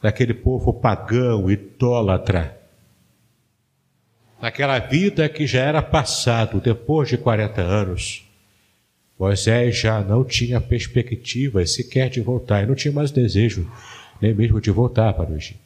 daquele 0.01 0.35
povo 0.35 0.73
pagão, 0.73 1.51
idólatra. 1.51 2.54
Naquela 4.45 4.79
vida 4.79 5.27
que 5.27 5.47
já 5.47 5.63
era 5.63 5.81
passado, 5.81 6.61
depois 6.61 7.09
de 7.09 7.17
40 7.17 7.63
anos, 7.63 8.29
Moisés 9.19 9.75
já 9.75 10.03
não 10.03 10.23
tinha 10.23 10.61
perspectiva 10.61 11.65
sequer 11.65 12.11
de 12.11 12.21
voltar, 12.21 12.63
e 12.63 12.67
não 12.67 12.75
tinha 12.75 12.93
mais 12.93 13.11
desejo 13.11 13.67
nem 14.21 14.35
mesmo 14.35 14.61
de 14.61 14.71
voltar 14.71 15.15
para 15.15 15.31
o 15.31 15.35
Egito. 15.35 15.59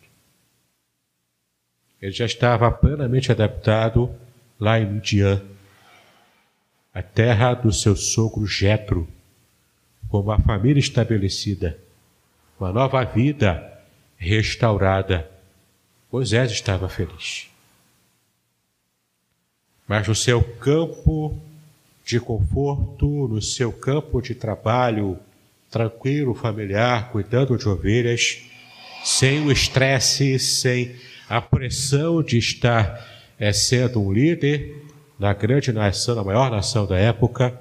Ele 2.00 2.12
já 2.12 2.24
estava 2.24 2.70
plenamente 2.70 3.32
adaptado 3.32 4.14
lá 4.60 4.78
em 4.78 4.86
Midian 4.86 5.42
a 6.94 7.02
terra 7.02 7.54
do 7.54 7.72
seu 7.72 7.96
sogro 7.96 8.46
Jetro, 8.46 9.08
com 10.08 10.20
uma 10.20 10.38
família 10.38 10.78
estabelecida, 10.78 11.76
uma 12.60 12.72
nova 12.72 13.02
vida 13.02 13.82
restaurada. 14.16 15.28
Moisés 16.12 16.52
estava 16.52 16.88
feliz. 16.88 17.48
Mas 19.88 20.06
no 20.06 20.14
seu 20.14 20.42
campo 20.42 21.36
de 22.04 22.20
conforto, 22.20 23.06
no 23.26 23.40
seu 23.40 23.72
campo 23.72 24.20
de 24.20 24.34
trabalho 24.34 25.18
tranquilo, 25.70 26.34
familiar, 26.34 27.10
cuidando 27.10 27.56
de 27.56 27.68
ovelhas, 27.68 28.42
sem 29.02 29.46
o 29.46 29.50
estresse, 29.50 30.38
sem 30.38 30.94
a 31.28 31.40
pressão 31.40 32.22
de 32.22 32.38
estar 32.38 33.06
é, 33.38 33.52
sendo 33.52 34.02
um 34.02 34.12
líder, 34.12 34.84
na 35.18 35.32
grande 35.32 35.72
nação, 35.72 36.14
na 36.14 36.22
maior 36.22 36.50
nação 36.50 36.86
da 36.86 36.96
época, 36.96 37.58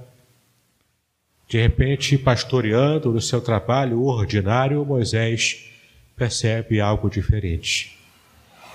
de 1.47 1.59
repente, 1.59 2.17
pastoreando 2.17 3.11
no 3.11 3.21
seu 3.21 3.41
trabalho 3.41 4.03
ordinário, 4.03 4.85
Moisés 4.85 5.71
percebe 6.15 6.79
algo 6.79 7.09
diferente. 7.09 7.96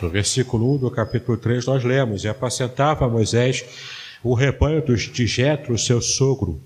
No 0.03 0.11
versículo 0.11 0.75
1 0.75 0.79
do 0.79 0.91
capítulo 0.91 1.39
3, 1.39 1.65
nós 1.65 1.85
lemos: 1.85 2.25
E 2.25 2.29
apacentava 2.29 3.09
Moisés 3.09 3.65
o 4.21 4.35
rebanho 4.35 4.83
de 4.83 5.27
Jetro, 5.29 5.79
seu 5.79 6.03
sogro. 6.03 6.61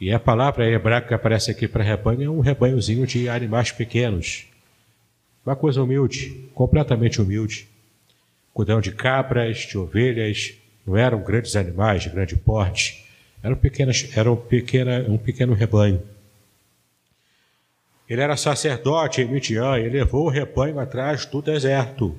E 0.00 0.12
a 0.12 0.20
palavra 0.20 0.64
hebraica 0.64 1.08
que 1.08 1.14
aparece 1.14 1.50
aqui 1.50 1.66
para 1.66 1.82
rebanho 1.82 2.22
é 2.22 2.30
um 2.30 2.38
rebanhozinho 2.38 3.04
de 3.04 3.28
animais 3.28 3.72
pequenos. 3.72 4.46
Uma 5.44 5.56
coisa 5.56 5.82
humilde, 5.82 6.48
completamente 6.54 7.20
humilde. 7.20 7.68
Cuidando 8.54 8.82
de 8.82 8.92
cabras, 8.92 9.58
de 9.58 9.76
ovelhas, 9.76 10.54
não 10.86 10.96
eram 10.96 11.20
grandes 11.20 11.56
animais 11.56 12.04
de 12.04 12.10
grande 12.10 12.36
porte, 12.36 13.04
eram 13.42 13.56
pequenas, 13.56 14.08
era 14.16 14.34
pequena, 14.36 15.04
um 15.08 15.18
pequeno 15.18 15.52
rebanho. 15.52 16.00
Ele 18.08 18.20
era 18.20 18.36
sacerdote 18.36 19.20
em 19.20 19.26
Midian 19.26 19.80
e 19.80 19.88
levou 19.88 20.26
o 20.26 20.30
rebanho 20.30 20.78
atrás 20.78 21.26
do 21.26 21.42
deserto. 21.42 22.16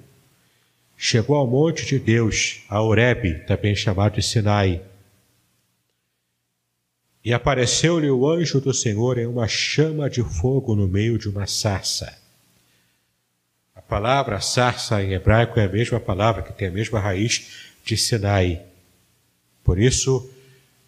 Chegou 1.01 1.37
ao 1.37 1.47
monte 1.47 1.85
de 1.85 1.97
Deus, 1.97 2.59
a 2.67 2.81
Horebe, 2.81 3.35
também 3.45 3.73
chamado 3.73 4.15
de 4.15 4.21
Sinai. 4.21 4.81
E 7.23 7.33
apareceu-lhe 7.33 8.11
o 8.11 8.29
anjo 8.29 8.59
do 8.59 8.73
Senhor 8.73 9.17
em 9.17 9.25
uma 9.25 9.47
chama 9.47 10.09
de 10.09 10.21
fogo 10.21 10.75
no 10.75 10.89
meio 10.89 11.17
de 11.17 11.29
uma 11.29 11.47
sarça. 11.47 12.21
A 13.73 13.81
palavra 13.81 14.41
sarça 14.41 15.01
em 15.01 15.13
hebraico 15.13 15.57
é 15.57 15.63
a 15.63 15.69
mesma 15.69 16.01
palavra 16.01 16.43
que 16.43 16.51
tem 16.51 16.67
a 16.67 16.71
mesma 16.71 16.99
raiz 16.99 17.71
de 17.85 17.95
Sinai. 17.95 18.61
Por 19.63 19.79
isso, 19.79 20.29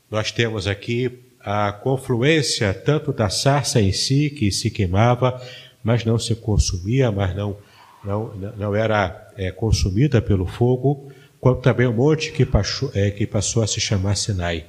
nós 0.10 0.30
temos 0.30 0.68
aqui 0.68 1.24
a 1.40 1.72
confluência 1.72 2.74
tanto 2.74 3.14
da 3.14 3.30
sarça 3.30 3.80
em 3.80 3.94
si, 3.94 4.30
que 4.30 4.52
se 4.52 4.70
queimava, 4.70 5.42
mas 5.82 6.04
não 6.04 6.20
se 6.20 6.36
consumia, 6.36 7.10
mas 7.14 7.34
não, 7.34 7.58
não, 8.04 8.36
não 8.58 8.76
era 8.76 9.31
é, 9.42 9.52
consumida 9.52 10.22
pelo 10.22 10.46
fogo, 10.46 11.12
quanto 11.40 11.62
também 11.62 11.88
o 11.88 11.94
monte 11.94 12.32
que 12.32 12.46
passou, 12.46 12.92
é, 12.94 13.10
que 13.10 13.26
passou 13.26 13.64
a 13.64 13.68
se 13.68 13.82
chamar 13.82 14.16
Sinai. 14.16 14.68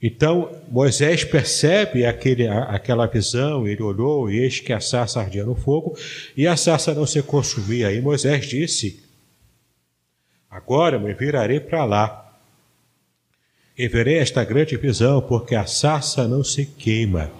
Então, 0.00 0.56
Moisés 0.70 1.22
percebe 1.24 2.06
aquele, 2.06 2.46
aquela 2.48 3.06
visão, 3.06 3.66
ele 3.66 3.82
olhou 3.82 4.30
e 4.30 4.38
eis 4.38 4.58
que 4.60 4.72
a 4.72 4.80
sarça 4.80 5.20
ardia 5.20 5.44
no 5.44 5.54
fogo 5.54 5.98
e 6.36 6.46
a 6.46 6.56
sarça 6.56 6.94
não 6.94 7.04
se 7.04 7.22
consumia. 7.22 7.92
E 7.92 8.00
Moisés 8.00 8.46
disse: 8.46 9.02
Agora 10.48 10.98
me 10.98 11.12
virarei 11.12 11.60
para 11.60 11.84
lá 11.84 12.38
e 13.76 13.86
verei 13.86 14.18
esta 14.18 14.44
grande 14.44 14.76
visão, 14.76 15.20
porque 15.20 15.54
a 15.54 15.66
sarça 15.66 16.26
não 16.26 16.42
se 16.42 16.64
queima. 16.64 17.30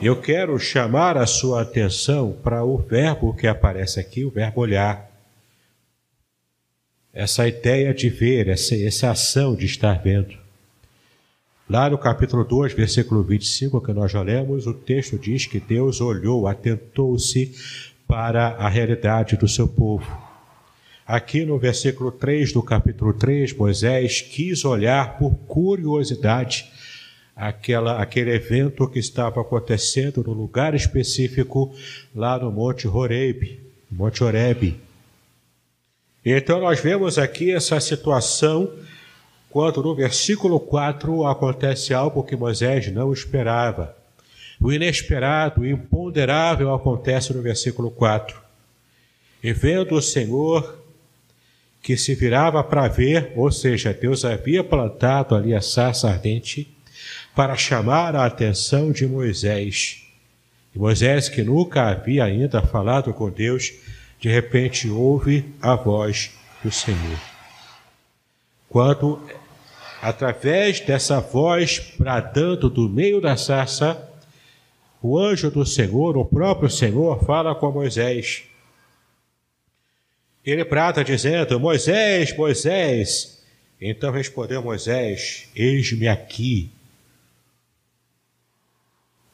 Eu 0.00 0.20
quero 0.20 0.56
chamar 0.60 1.16
a 1.16 1.26
sua 1.26 1.62
atenção 1.62 2.30
para 2.30 2.62
o 2.62 2.78
verbo 2.78 3.34
que 3.34 3.48
aparece 3.48 3.98
aqui, 3.98 4.24
o 4.24 4.30
verbo 4.30 4.60
olhar. 4.60 5.10
Essa 7.12 7.48
ideia 7.48 7.92
de 7.92 8.08
ver, 8.08 8.46
essa, 8.46 8.76
essa 8.76 9.10
ação 9.10 9.56
de 9.56 9.66
estar 9.66 10.00
vendo. 10.00 10.36
Lá 11.68 11.90
no 11.90 11.98
capítulo 11.98 12.44
2, 12.44 12.74
versículo 12.74 13.24
25, 13.24 13.80
que 13.80 13.92
nós 13.92 14.12
já 14.12 14.22
lemos, 14.22 14.68
o 14.68 14.72
texto 14.72 15.18
diz 15.18 15.46
que 15.46 15.58
Deus 15.58 16.00
olhou, 16.00 16.46
atentou-se 16.46 17.52
para 18.06 18.50
a 18.50 18.68
realidade 18.68 19.36
do 19.36 19.48
seu 19.48 19.66
povo. 19.66 20.06
Aqui 21.04 21.44
no 21.44 21.58
versículo 21.58 22.12
3 22.12 22.52
do 22.52 22.62
capítulo 22.62 23.12
3, 23.14 23.52
Moisés 23.52 24.20
quis 24.20 24.64
olhar 24.64 25.18
por 25.18 25.34
curiosidade 25.48 26.70
aquela, 27.38 28.02
aquele 28.02 28.32
evento 28.32 28.88
que 28.88 28.98
estava 28.98 29.40
acontecendo 29.40 30.24
no 30.24 30.32
lugar 30.32 30.74
específico 30.74 31.72
lá 32.12 32.36
no 32.36 32.50
Monte 32.50 32.88
Horeb, 32.88 33.60
Monte 33.88 34.24
Horeb. 34.24 34.76
Então 36.24 36.60
nós 36.60 36.80
vemos 36.80 37.16
aqui 37.16 37.52
essa 37.52 37.78
situação 37.78 38.70
quando 39.48 39.80
no 39.82 39.94
versículo 39.94 40.58
4 40.58 41.24
acontece 41.26 41.94
algo 41.94 42.24
que 42.24 42.36
Moisés 42.36 42.92
não 42.92 43.12
esperava. 43.12 43.96
O 44.60 44.72
inesperado, 44.72 45.60
o 45.60 45.66
imponderável 45.66 46.74
acontece 46.74 47.32
no 47.32 47.40
versículo 47.40 47.92
4. 47.92 48.36
E 49.42 49.52
vendo 49.52 49.94
o 49.94 50.02
Senhor 50.02 50.76
que 51.80 51.96
se 51.96 52.16
virava 52.16 52.62
para 52.64 52.88
ver, 52.88 53.32
ou 53.36 53.52
seja, 53.52 53.94
Deus 53.94 54.24
havia 54.24 54.64
plantado 54.64 55.36
ali 55.36 55.54
a 55.54 55.60
sarça 55.60 56.08
ardente 56.08 56.76
para 57.38 57.54
chamar 57.54 58.16
a 58.16 58.26
atenção 58.26 58.90
de 58.90 59.06
Moisés. 59.06 60.02
E 60.74 60.78
Moisés, 60.78 61.28
que 61.28 61.40
nunca 61.40 61.88
havia 61.88 62.24
ainda 62.24 62.60
falado 62.60 63.14
com 63.14 63.30
Deus, 63.30 63.74
de 64.18 64.28
repente 64.28 64.90
ouve 64.90 65.44
a 65.62 65.76
voz 65.76 66.32
do 66.64 66.72
Senhor. 66.72 67.16
Quando, 68.68 69.24
através 70.02 70.80
dessa 70.80 71.20
voz 71.20 71.92
bradando 71.96 72.68
do 72.68 72.88
meio 72.88 73.20
da 73.20 73.36
sarça, 73.36 74.10
o 75.00 75.16
anjo 75.16 75.48
do 75.48 75.64
Senhor, 75.64 76.16
o 76.16 76.24
próprio 76.24 76.68
Senhor, 76.68 77.24
fala 77.24 77.54
com 77.54 77.70
Moisés. 77.70 78.42
Ele 80.44 80.64
brada 80.64 81.04
dizendo: 81.04 81.60
Moisés, 81.60 82.36
Moisés. 82.36 83.44
Então 83.80 84.10
respondeu 84.10 84.60
Moisés: 84.60 85.48
Eis-me 85.54 86.08
aqui. 86.08 86.72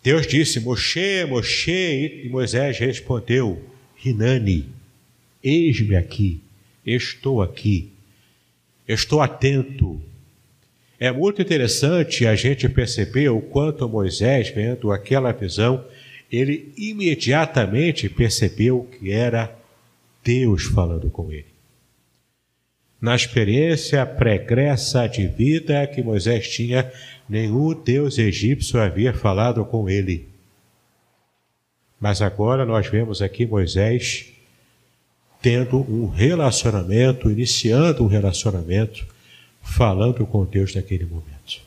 Deus 0.05 0.27
disse: 0.27 0.61
Moshe, 0.61 1.25
Moshe. 1.25 2.23
E 2.25 2.29
Moisés 2.29 2.79
respondeu: 2.79 3.65
Rinani, 3.97 4.67
eis-me 5.43 5.97
aqui, 5.97 6.43
estou 6.85 7.41
aqui, 7.41 7.91
estou 8.87 9.23
atento. 9.23 9.99
É 11.01 11.11
muito 11.11 11.41
interessante 11.41 12.27
a 12.27 12.35
gente 12.35 12.69
perceber 12.69 13.31
o 13.31 13.41
quanto 13.41 13.89
Moisés, 13.89 14.51
vendo 14.51 14.93
aquela 14.93 15.33
visão, 15.33 15.83
ele 16.31 16.71
imediatamente 16.77 18.07
percebeu 18.11 18.87
que 18.99 19.11
era 19.11 19.57
Deus 20.23 20.65
falando 20.65 21.09
com 21.09 21.33
ele. 21.33 21.54
Na 23.05 23.15
experiência 23.15 24.07
pregressa 24.07 25.07
de 25.07 25.27
vida 25.27 25.87
que 25.87 26.03
Moisés 26.03 26.49
tinha, 26.49 26.91
nenhum 27.29 27.75
Deus 27.75 28.17
egípcio 28.17 28.81
havia 28.81 29.13
falado 29.13 29.63
com 29.67 29.91
ele. 29.91 30.27
Mas 32.01 32.23
agora 32.23 32.65
nós 32.65 32.87
vemos 32.87 33.21
aqui 33.21 33.45
Moisés 33.45 34.33
tendo 35.43 35.81
um 35.81 36.09
relacionamento, 36.09 37.31
iniciando 37.31 38.03
um 38.03 38.07
relacionamento, 38.07 39.07
falando 39.61 40.27
com 40.27 40.47
Deus 40.47 40.75
naquele 40.75 41.05
momento. 41.05 41.61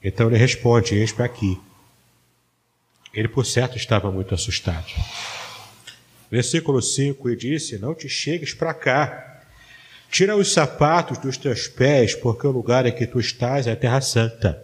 Então 0.00 0.28
ele 0.28 0.38
responde: 0.38 0.94
Eis-me 0.94 1.24
aqui. 1.24 1.58
Ele, 3.12 3.26
por 3.26 3.44
certo, 3.44 3.76
estava 3.76 4.12
muito 4.12 4.32
assustado. 4.32 4.86
Versículo 6.30 6.80
5: 6.80 7.30
E 7.30 7.34
disse: 7.34 7.78
Não 7.78 7.96
te 7.96 8.08
chegues 8.08 8.54
para 8.54 8.72
cá. 8.72 9.29
Tira 10.10 10.36
os 10.36 10.52
sapatos 10.52 11.18
dos 11.18 11.36
teus 11.36 11.68
pés, 11.68 12.14
porque 12.14 12.46
o 12.46 12.50
lugar 12.50 12.84
em 12.84 12.92
que 12.92 13.06
tu 13.06 13.20
estás 13.20 13.68
é 13.68 13.76
terra 13.76 14.00
santa. 14.00 14.60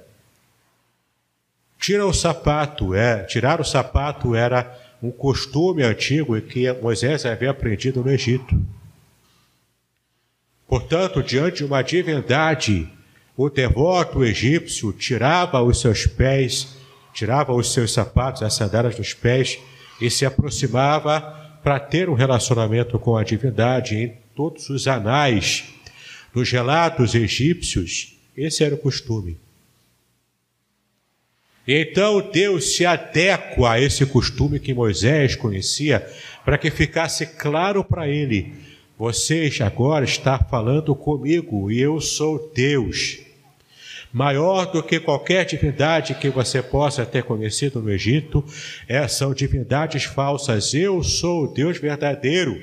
Tira 1.79 2.05
o 2.05 2.13
sapato, 2.13 2.95
é, 2.95 3.23
tirar 3.23 3.61
o 3.61 3.65
sapato 3.65 4.35
era 4.35 4.77
um 5.01 5.11
costume 5.11 5.85
antigo 5.85 6.41
que 6.41 6.73
Moisés 6.73 7.25
havia 7.25 7.51
aprendido 7.51 8.03
no 8.03 8.11
Egito. 8.11 8.61
Portanto, 10.67 11.23
diante 11.23 11.59
de 11.59 11.65
uma 11.65 11.81
divindade, 11.81 12.91
o 13.37 13.49
devoto 13.49 14.25
egípcio 14.25 14.93
tirava 14.93 15.63
os 15.63 15.81
seus 15.81 16.07
pés, 16.09 16.77
tirava 17.13 17.53
os 17.53 17.73
seus 17.73 17.93
sapatos, 17.93 18.43
as 18.43 18.55
sandálias 18.55 18.97
dos 18.97 19.15
pés 19.15 19.59
e 20.01 20.11
se 20.11 20.27
aproximava 20.27 21.21
para 21.63 21.79
ter 21.79 22.09
um 22.09 22.15
relacionamento 22.15 22.99
com 22.99 23.17
a 23.17 23.23
divindade 23.23 24.13
todos 24.37 24.69
os 24.69 24.87
anais 24.87 25.65
dos 26.33 26.53
relatos 26.53 27.15
egípcios. 27.15 28.15
Esse 28.37 28.63
era 28.63 28.75
o 28.75 28.79
costume. 28.79 29.39
Então 31.67 32.21
Deus 32.31 32.77
se 32.77 32.85
adequa 32.85 33.73
a 33.73 33.81
esse 33.81 34.05
costume 34.05 34.61
que 34.61 34.75
Moisés 34.75 35.35
conhecia, 35.35 36.07
para 36.45 36.59
que 36.59 36.71
ficasse 36.71 37.27
claro 37.27 37.83
para 37.83 38.07
ele: 38.07 38.53
você 38.99 39.51
agora 39.65 40.05
está 40.05 40.39
falando 40.39 40.95
comigo 40.95 41.71
e 41.71 41.81
eu 41.81 41.99
sou 42.01 42.53
Deus. 42.55 43.26
Maior 44.17 44.73
do 44.73 44.83
que 44.83 44.99
qualquer 44.99 45.45
divindade 45.45 46.15
que 46.15 46.31
você 46.31 46.63
possa 46.63 47.05
ter 47.05 47.23
conhecido 47.23 47.83
no 47.83 47.91
Egito, 47.91 48.43
é, 48.89 49.07
são 49.07 49.35
divindades 49.35 50.05
falsas. 50.05 50.73
Eu 50.73 51.03
sou 51.03 51.45
o 51.45 51.53
Deus 51.53 51.77
verdadeiro. 51.77 52.59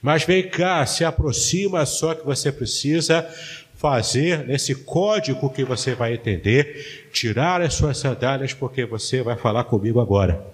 Mas 0.00 0.24
vem 0.24 0.48
cá, 0.48 0.86
se 0.86 1.04
aproxima, 1.04 1.84
só 1.84 2.14
que 2.14 2.24
você 2.24 2.50
precisa 2.50 3.28
fazer 3.74 4.46
nesse 4.46 4.74
código 4.74 5.50
que 5.50 5.64
você 5.64 5.94
vai 5.94 6.14
entender, 6.14 7.10
tirar 7.12 7.60
as 7.60 7.74
suas 7.74 7.98
sandálias, 7.98 8.54
porque 8.54 8.86
você 8.86 9.20
vai 9.20 9.36
falar 9.36 9.64
comigo 9.64 10.00
agora. 10.00 10.46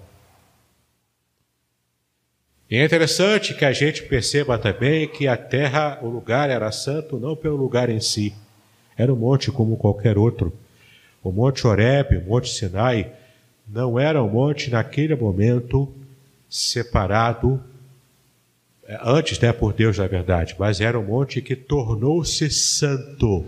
E 2.68 2.78
é 2.78 2.84
interessante 2.84 3.54
que 3.54 3.64
a 3.64 3.72
gente 3.72 4.02
perceba 4.02 4.58
também 4.58 5.06
que 5.06 5.28
a 5.28 5.36
terra, 5.36 6.00
o 6.02 6.08
lugar 6.08 6.50
era 6.50 6.72
santo 6.72 7.16
não 7.16 7.36
pelo 7.36 7.54
lugar 7.54 7.88
em 7.88 8.00
si, 8.00 8.34
era 8.96 9.12
um 9.12 9.16
monte 9.16 9.50
como 9.50 9.76
qualquer 9.76 10.18
outro. 10.18 10.52
O 11.22 11.30
Monte 11.30 11.66
Horebe, 11.66 12.16
o 12.16 12.24
Monte 12.24 12.48
Sinai, 12.50 13.12
não 13.68 13.98
era 13.98 14.22
um 14.22 14.28
monte 14.28 14.70
naquele 14.70 15.14
momento 15.14 15.92
separado 16.48 17.62
é, 18.84 18.98
antes, 19.02 19.38
né, 19.38 19.52
por 19.52 19.72
Deus, 19.72 19.98
na 19.98 20.06
verdade, 20.06 20.56
mas 20.58 20.80
era 20.80 20.98
um 20.98 21.04
monte 21.04 21.40
que 21.40 21.54
tornou-se 21.54 22.50
santo 22.50 23.44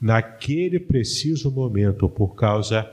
naquele 0.00 0.78
preciso 0.78 1.50
momento 1.50 2.08
por 2.08 2.34
causa 2.34 2.88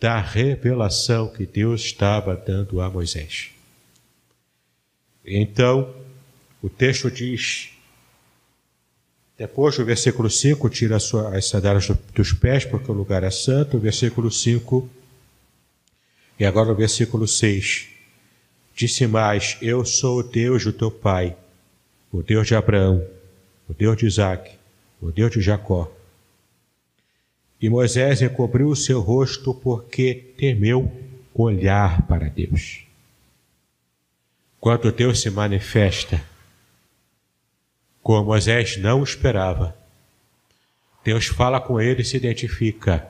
da 0.00 0.20
revelação 0.20 1.28
que 1.28 1.46
Deus 1.46 1.82
estava 1.82 2.34
dando 2.36 2.80
a 2.80 2.90
Moisés. 2.90 3.50
Então, 5.24 5.94
o 6.62 6.68
texto 6.68 7.10
diz, 7.10 7.70
depois 9.38 9.76
do 9.76 9.84
versículo 9.84 10.30
5, 10.30 10.68
tira 10.70 10.96
as 10.96 11.48
sandálias 11.48 11.90
dos 12.14 12.32
pés, 12.32 12.64
porque 12.64 12.90
o 12.90 12.94
lugar 12.94 13.22
é 13.22 13.30
santo, 13.30 13.76
o 13.76 13.80
versículo 13.80 14.30
5, 14.30 14.88
e 16.38 16.44
agora 16.44 16.72
o 16.72 16.74
versículo 16.74 17.28
6. 17.28 17.88
Disse 18.74 19.06
mais: 19.06 19.58
Eu 19.60 19.84
sou 19.84 20.20
o 20.20 20.22
Deus 20.22 20.64
do 20.64 20.72
teu 20.72 20.90
pai, 20.90 21.36
o 22.10 22.22
Deus 22.22 22.46
de 22.46 22.54
Abraão, 22.54 23.06
o 23.68 23.74
Deus 23.74 23.96
de 23.96 24.06
Isaac, 24.06 24.52
o 25.00 25.10
Deus 25.10 25.30
de 25.30 25.40
Jacó. 25.40 25.92
E 27.60 27.68
Moisés 27.68 28.22
encobriu 28.22 28.68
o 28.68 28.76
seu 28.76 29.00
rosto 29.00 29.52
porque 29.54 30.32
temeu 30.36 30.92
olhar 31.34 32.06
para 32.06 32.28
Deus. 32.28 32.84
Quando 34.60 34.92
Deus 34.92 35.20
se 35.20 35.30
manifesta, 35.30 36.22
como 38.06 38.24
Moisés 38.24 38.76
não 38.76 39.02
esperava, 39.02 39.76
Deus 41.04 41.26
fala 41.26 41.60
com 41.60 41.80
ele 41.80 42.02
e 42.02 42.04
se 42.04 42.16
identifica: 42.16 43.04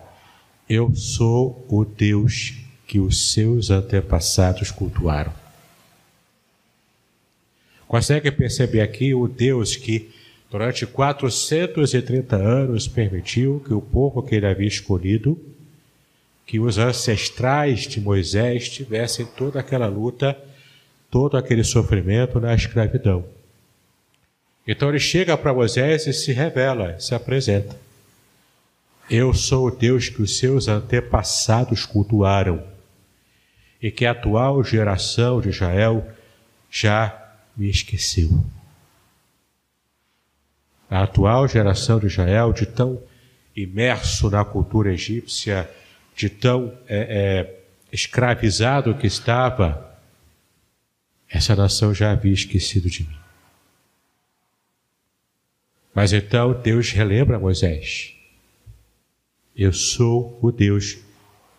Eu 0.66 0.94
sou 0.94 1.66
o 1.68 1.84
Deus 1.84 2.54
que 2.86 2.98
os 2.98 3.30
seus 3.30 3.68
antepassados 3.68 4.70
cultuaram. 4.70 5.34
Consegue 7.86 8.30
perceber 8.30 8.80
aqui 8.80 9.12
o 9.12 9.28
Deus 9.28 9.76
que 9.76 10.10
durante 10.50 10.86
430 10.86 12.34
anos 12.34 12.88
permitiu 12.88 13.62
que 13.66 13.74
o 13.74 13.82
povo 13.82 14.22
que 14.22 14.34
ele 14.34 14.46
havia 14.46 14.66
escolhido, 14.66 15.38
que 16.46 16.58
os 16.58 16.78
ancestrais 16.78 17.80
de 17.80 18.00
Moisés 18.00 18.70
tivessem 18.70 19.26
toda 19.26 19.60
aquela 19.60 19.88
luta, 19.88 20.34
todo 21.10 21.36
aquele 21.36 21.64
sofrimento 21.64 22.40
na 22.40 22.54
escravidão. 22.54 23.35
Então 24.66 24.88
ele 24.88 24.98
chega 24.98 25.36
para 25.38 25.54
Moisés 25.54 26.06
e 26.06 26.12
se 26.12 26.32
revela, 26.32 26.98
se 26.98 27.14
apresenta. 27.14 27.78
Eu 29.08 29.32
sou 29.32 29.68
o 29.68 29.70
Deus 29.70 30.08
que 30.08 30.20
os 30.20 30.38
seus 30.38 30.66
antepassados 30.66 31.86
cultuaram 31.86 32.66
e 33.80 33.90
que 33.90 34.04
a 34.04 34.10
atual 34.10 34.64
geração 34.64 35.40
de 35.40 35.50
Israel 35.50 36.08
já 36.68 37.36
me 37.56 37.70
esqueceu. 37.70 38.44
A 40.90 41.04
atual 41.04 41.46
geração 41.46 42.00
de 42.00 42.06
Israel, 42.06 42.52
de 42.52 42.66
tão 42.66 43.00
imerso 43.54 44.28
na 44.28 44.44
cultura 44.44 44.92
egípcia, 44.92 45.70
de 46.16 46.28
tão 46.28 46.76
é, 46.88 46.98
é, 46.98 47.60
escravizado 47.92 48.94
que 48.94 49.06
estava, 49.06 49.96
essa 51.28 51.54
nação 51.54 51.94
já 51.94 52.10
havia 52.10 52.32
esquecido 52.32 52.90
de 52.90 53.04
mim. 53.04 53.25
Mas 55.96 56.12
então 56.12 56.52
Deus 56.52 56.92
relembra 56.92 57.40
Moisés: 57.40 58.12
Eu 59.56 59.72
sou 59.72 60.38
o 60.42 60.52
Deus 60.52 60.98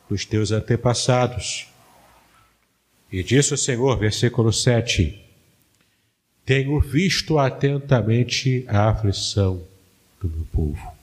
dos 0.07 0.23
teus 0.23 0.51
antepassados. 0.51 1.67
E 3.11 3.23
disse 3.23 3.55
o 3.55 3.57
Senhor, 3.57 3.97
versículo 3.97 4.53
7: 4.53 5.25
tenho 6.45 6.79
visto 6.79 7.39
atentamente 7.39 8.63
a 8.69 8.89
aflição 8.89 9.61
do 10.21 10.29
meu 10.29 10.45
povo. 10.45 10.93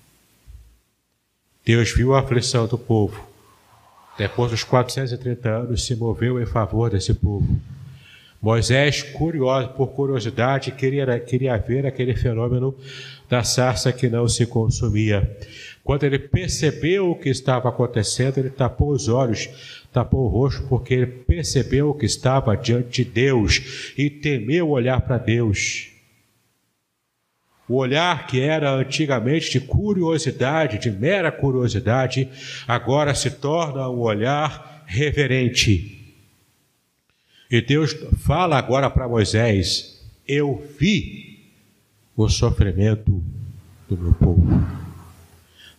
Deus 1.63 1.91
viu 1.91 2.15
a 2.15 2.21
aflição 2.21 2.67
do 2.67 2.79
povo 2.79 3.29
depois 4.17 4.53
dos 4.53 4.63
430 4.63 5.49
anos, 5.49 5.85
se 5.85 5.97
moveu 5.97 6.41
em 6.41 6.47
favor 6.47 6.89
desse 6.89 7.13
povo. 7.13 7.61
Moisés, 8.45 9.03
curioso, 9.03 9.71
por 9.71 9.87
curiosidade, 9.95 10.71
queria, 10.73 11.19
queria 11.19 11.57
ver 11.57 11.87
aquele 11.87 12.15
fenômeno 12.15 12.77
da 13.27 13.43
sarça 13.43 13.91
que 13.91 14.07
não 14.07 14.29
se 14.29 14.45
consumia. 14.45 15.35
Quando 15.83 16.05
ele 16.05 16.19
percebeu 16.19 17.11
o 17.11 17.19
que 17.19 17.31
estava 17.31 17.71
acontecendo, 17.71 18.37
ele 18.37 18.51
tapou 18.51 18.91
os 18.91 19.09
olhos, 19.09 19.49
tapou 19.91 20.27
o 20.27 20.29
rosto, 20.29 20.63
porque 20.69 20.93
ele 20.93 21.07
percebeu 21.07 21.95
que 21.95 22.05
estava 22.05 22.55
diante 22.55 23.03
de 23.03 23.11
Deus 23.11 23.95
e 23.97 24.11
temeu 24.11 24.69
olhar 24.69 25.01
para 25.01 25.17
Deus. 25.17 25.89
O 27.67 27.77
olhar 27.77 28.27
que 28.27 28.43
era 28.43 28.75
antigamente 28.75 29.53
de 29.53 29.61
curiosidade, 29.61 30.77
de 30.77 30.91
mera 30.91 31.33
curiosidade, 31.33 32.29
agora 32.69 33.15
se 33.15 33.31
torna 33.31 33.89
um 33.89 34.01
olhar 34.01 34.85
reverente. 34.87 36.04
E 37.55 37.61
Deus 37.61 37.95
fala 38.19 38.59
agora 38.59 38.91
para 38.91 39.09
Moisés: 39.09 40.01
Eu 40.27 40.61
vi 40.77 41.39
o 42.17 42.29
sofrimento 42.29 43.23
do 43.89 43.97
meu 43.97 44.13
povo 44.15 44.85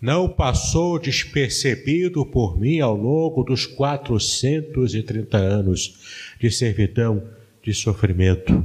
não 0.05 0.29
passou 0.29 0.99
despercebido 0.99 2.23
por 2.23 2.59
mim 2.59 2.79
ao 2.79 2.95
longo 2.95 3.43
dos 3.43 3.65
430 3.65 5.35
anos 5.35 6.35
de 6.39 6.51
servidão, 6.51 7.23
de 7.63 7.73
sofrimento. 7.73 8.63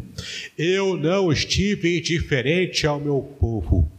Eu 0.58 0.98
não 0.98 1.32
estive 1.32 1.98
indiferente 1.98 2.86
ao 2.86 3.00
meu 3.00 3.22
povo, 3.40 3.90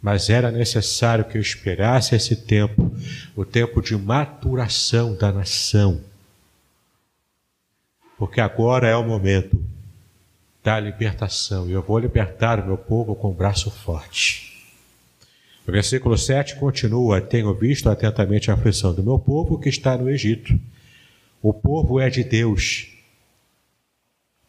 mas 0.00 0.30
era 0.30 0.52
necessário 0.52 1.24
que 1.24 1.36
eu 1.36 1.42
esperasse 1.42 2.14
esse 2.14 2.36
tempo, 2.36 2.94
o 3.34 3.44
tempo 3.44 3.82
de 3.82 3.96
maturação 3.96 5.16
da 5.16 5.32
nação. 5.32 6.00
Porque 8.18 8.40
agora 8.40 8.88
é 8.88 8.96
o 8.96 9.04
momento 9.04 9.62
da 10.62 10.80
libertação, 10.80 11.68
e 11.68 11.72
eu 11.72 11.82
vou 11.82 11.98
libertar 11.98 12.58
o 12.58 12.66
meu 12.66 12.76
povo 12.76 13.14
com 13.14 13.30
o 13.30 13.34
braço 13.34 13.70
forte. 13.70 14.46
O 15.66 15.72
versículo 15.72 16.16
7 16.16 16.56
continua: 16.56 17.20
Tenho 17.20 17.52
visto 17.54 17.88
atentamente 17.88 18.50
a 18.50 18.54
aflição 18.54 18.94
do 18.94 19.02
meu 19.02 19.18
povo 19.18 19.58
que 19.58 19.68
está 19.68 19.96
no 19.96 20.08
Egito. 20.08 20.58
O 21.42 21.52
povo 21.52 22.00
é 22.00 22.08
de 22.08 22.24
Deus. 22.24 22.88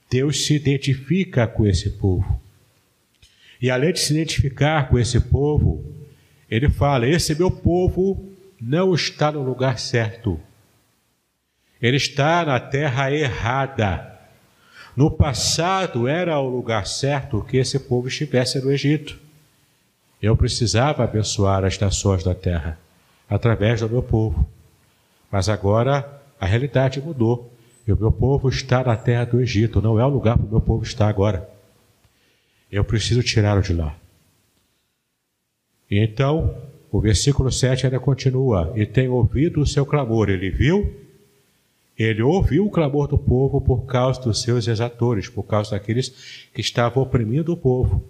Deus 0.09 0.45
se 0.45 0.55
identifica 0.55 1.45
com 1.45 1.67
esse 1.67 1.89
povo. 1.91 2.41
E 3.61 3.69
além 3.69 3.91
de 3.91 3.99
se 3.99 4.13
identificar 4.13 4.89
com 4.89 4.97
esse 4.97 5.19
povo, 5.19 5.83
ele 6.49 6.69
fala: 6.69 7.07
Esse 7.07 7.35
meu 7.35 7.51
povo 7.51 8.31
não 8.61 8.93
está 8.93 9.31
no 9.31 9.43
lugar 9.43 9.79
certo. 9.79 10.39
Ele 11.81 11.97
está 11.97 12.45
na 12.45 12.59
terra 12.59 13.11
errada. 13.11 14.15
No 14.95 15.11
passado 15.11 16.07
era 16.07 16.39
o 16.39 16.49
lugar 16.49 16.87
certo 16.87 17.43
que 17.43 17.57
esse 17.57 17.79
povo 17.79 18.07
estivesse 18.07 18.59
no 18.59 18.71
Egito. 18.71 19.19
Eu 20.21 20.35
precisava 20.35 21.03
abençoar 21.03 21.63
as 21.63 21.77
nações 21.77 22.23
da 22.23 22.33
terra 22.33 22.79
através 23.29 23.81
do 23.81 23.89
meu 23.89 24.01
povo. 24.01 24.47
Mas 25.31 25.49
agora 25.49 26.21
a 26.39 26.45
realidade 26.45 27.01
mudou. 27.01 27.53
E 27.87 27.91
o 27.91 27.97
meu 27.97 28.11
povo 28.11 28.49
está 28.49 28.83
na 28.83 28.97
terra 28.97 29.25
do 29.25 29.39
Egito, 29.39 29.81
não 29.81 29.97
é 29.97 30.05
o 30.05 30.09
lugar 30.09 30.37
para 30.37 30.45
o 30.45 30.49
meu 30.49 30.59
povo 30.59 30.83
estar 30.83 31.07
agora. 31.07 31.49
Eu 32.69 32.83
preciso 32.83 33.23
tirá-lo 33.23 33.61
de 33.61 33.73
lá. 33.73 33.95
E 35.89 35.97
então, 35.99 36.53
o 36.91 36.99
versículo 36.99 37.49
7 37.49 37.85
ainda 37.85 37.99
continua: 37.99 38.73
E 38.75 38.85
tem 38.85 39.07
ouvido 39.07 39.61
o 39.61 39.65
seu 39.65 39.85
clamor. 39.85 40.29
Ele 40.29 40.49
viu, 40.49 40.93
ele 41.97 42.21
ouviu 42.21 42.65
o 42.65 42.69
clamor 42.69 43.07
do 43.07 43.17
povo 43.17 43.59
por 43.59 43.85
causa 43.85 44.21
dos 44.21 44.41
seus 44.41 44.67
exatores, 44.67 45.27
por 45.27 45.43
causa 45.43 45.71
daqueles 45.71 46.47
que 46.53 46.61
estavam 46.61 47.01
oprimindo 47.01 47.51
o 47.51 47.57
povo. 47.57 48.07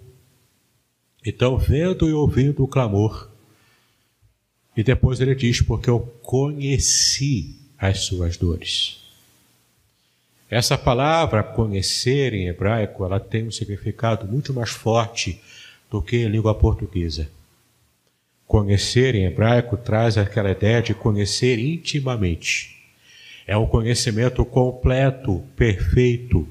Então, 1.24 1.56
vendo 1.56 2.08
e 2.08 2.12
ouvindo 2.12 2.62
o 2.62 2.68
clamor, 2.68 3.30
e 4.76 4.82
depois 4.82 5.20
ele 5.20 5.34
diz: 5.34 5.60
Porque 5.60 5.90
eu 5.90 6.00
conheci 6.22 7.56
as 7.78 8.00
suas 8.00 8.36
dores. 8.36 8.98
Essa 10.50 10.78
palavra 10.78 11.42
conhecer 11.42 12.32
em 12.32 12.46
hebraico, 12.46 13.04
ela 13.04 13.18
tem 13.18 13.46
um 13.46 13.50
significado 13.50 14.26
muito 14.26 14.54
mais 14.54 14.70
forte 14.70 15.40
do 15.90 16.00
que 16.00 16.16
em 16.16 16.28
língua 16.28 16.54
portuguesa. 16.54 17.28
Conhecer 18.46 19.14
em 19.14 19.24
hebraico 19.24 19.76
traz 19.76 20.16
aquela 20.16 20.50
ideia 20.50 20.80
de 20.80 20.94
conhecer 20.94 21.58
intimamente. 21.58 22.77
É 23.48 23.56
um 23.56 23.66
conhecimento 23.66 24.44
completo, 24.44 25.42
perfeito, 25.56 26.46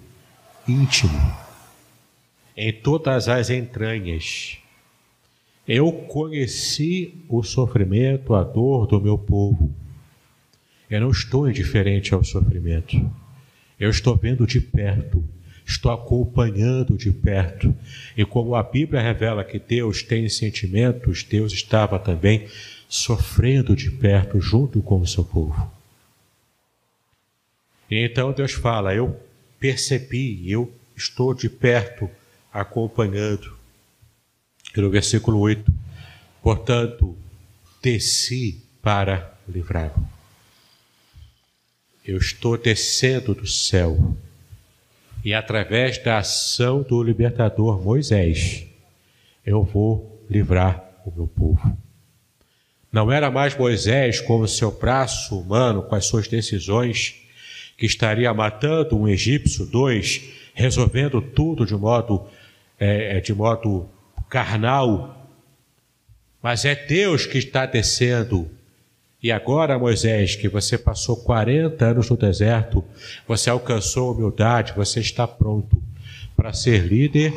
íntimo 0.67 1.38
em 2.57 2.73
todas 2.73 3.29
as 3.29 3.51
entranhas. 3.51 4.57
Eu 5.67 5.91
conheci 5.91 7.13
o 7.29 7.43
sofrimento, 7.43 8.33
a 8.33 8.43
dor 8.43 8.88
do 8.88 8.99
meu 8.99 9.15
povo. 9.15 9.71
Eu 10.89 11.01
não 11.01 11.12
estou 11.12 11.47
indiferente 11.47 12.15
ao 12.15 12.23
sofrimento. 12.23 12.97
Eu 13.79 13.91
estou 13.91 14.15
vendo 14.15 14.47
de 14.47 14.60
perto, 14.60 15.23
estou 15.67 15.91
acompanhando 15.91 16.97
de 16.97 17.12
perto. 17.12 17.75
E 18.17 18.25
como 18.25 18.55
a 18.55 18.63
Bíblia 18.63 19.03
revela 19.03 19.43
que 19.43 19.60
Deus 19.60 20.01
tem 20.01 20.27
sentimentos, 20.29 21.21
Deus 21.21 21.53
estava 21.53 21.99
também 21.99 22.47
sofrendo 22.89 23.75
de 23.75 23.91
perto 23.91 24.41
junto 24.41 24.81
com 24.81 24.99
o 24.99 25.05
seu 25.05 25.23
povo. 25.23 25.76
E 27.89 28.04
então 28.04 28.32
Deus 28.32 28.54
fala: 28.54 28.93
Eu 28.93 29.19
percebi, 29.60 30.50
eu 30.50 30.71
estou 30.95 31.34
de 31.34 31.50
perto 31.50 32.10
acompanhando. 32.52 33.56
E 34.76 34.82
no 34.82 34.89
versículo 34.89 35.39
8, 35.39 35.71
portanto, 36.41 37.17
desci 37.82 38.63
para 38.82 39.34
livrá-lo. 39.47 40.08
Eu 42.06 42.17
estou 42.17 42.58
descendo 42.58 43.34
do 43.34 43.45
céu 43.45 44.15
e 45.23 45.34
através 45.34 45.97
da 45.97 46.19
ação 46.19 46.82
do 46.82 47.04
libertador 47.04 47.82
Moisés, 47.82 48.65
eu 49.45 49.62
vou 49.62 50.26
livrar 50.30 51.02
o 51.06 51.12
meu 51.13 51.28
povo. 51.28 51.78
Não 52.91 53.12
era 53.12 53.30
mais 53.30 53.56
Moisés 53.58 54.21
com 54.21 54.47
seu 54.47 54.71
braço 54.71 55.38
humano, 55.38 55.84
com 55.84 55.95
as 55.95 56.06
suas 56.06 56.30
decisões, 56.30 57.26
que 57.77 57.85
estaria 57.85 58.33
matando 58.33 58.99
um 58.99 59.07
egípcio, 59.07 59.65
dois, 59.65 60.23
resolvendo 60.53 61.21
tudo 61.21 61.65
de 61.65 61.75
modo 61.75 62.25
é, 62.79 63.17
é, 63.17 63.21
de 63.21 63.33
modo 63.33 63.87
carnal, 64.27 65.29
mas 66.41 66.65
é 66.65 66.75
Deus 66.75 67.25
que 67.25 67.37
está 67.37 67.65
descendo. 67.65 68.49
E 69.21 69.31
agora, 69.31 69.77
Moisés, 69.77 70.35
que 70.35 70.47
você 70.47 70.77
passou 70.77 71.17
40 71.17 71.85
anos 71.85 72.09
no 72.09 72.17
deserto, 72.17 72.83
você 73.27 73.49
alcançou 73.49 74.13
humildade, 74.13 74.73
você 74.75 74.99
está 74.99 75.27
pronto 75.27 75.81
para 76.35 76.53
ser 76.53 76.83
líder 76.83 77.33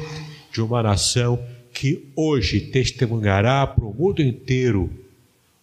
de 0.53 0.61
uma 0.61 0.83
nação 0.83 1.43
que 1.73 2.11
hoje 2.15 2.61
testemunhará 2.61 3.67
para 3.67 3.85
o 3.85 3.95
mundo 3.95 4.21
inteiro 4.21 4.91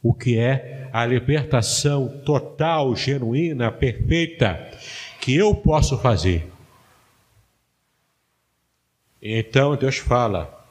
o 0.02 0.14
que 0.14 0.38
é 0.38 0.87
a 0.98 1.06
libertação 1.06 2.08
total, 2.26 2.96
genuína, 2.96 3.72
perfeita 3.72 4.60
que 5.22 5.36
eu 5.36 5.54
posso 5.54 5.98
fazer 6.00 6.50
então 9.22 9.76
Deus 9.76 9.98
fala: 9.98 10.66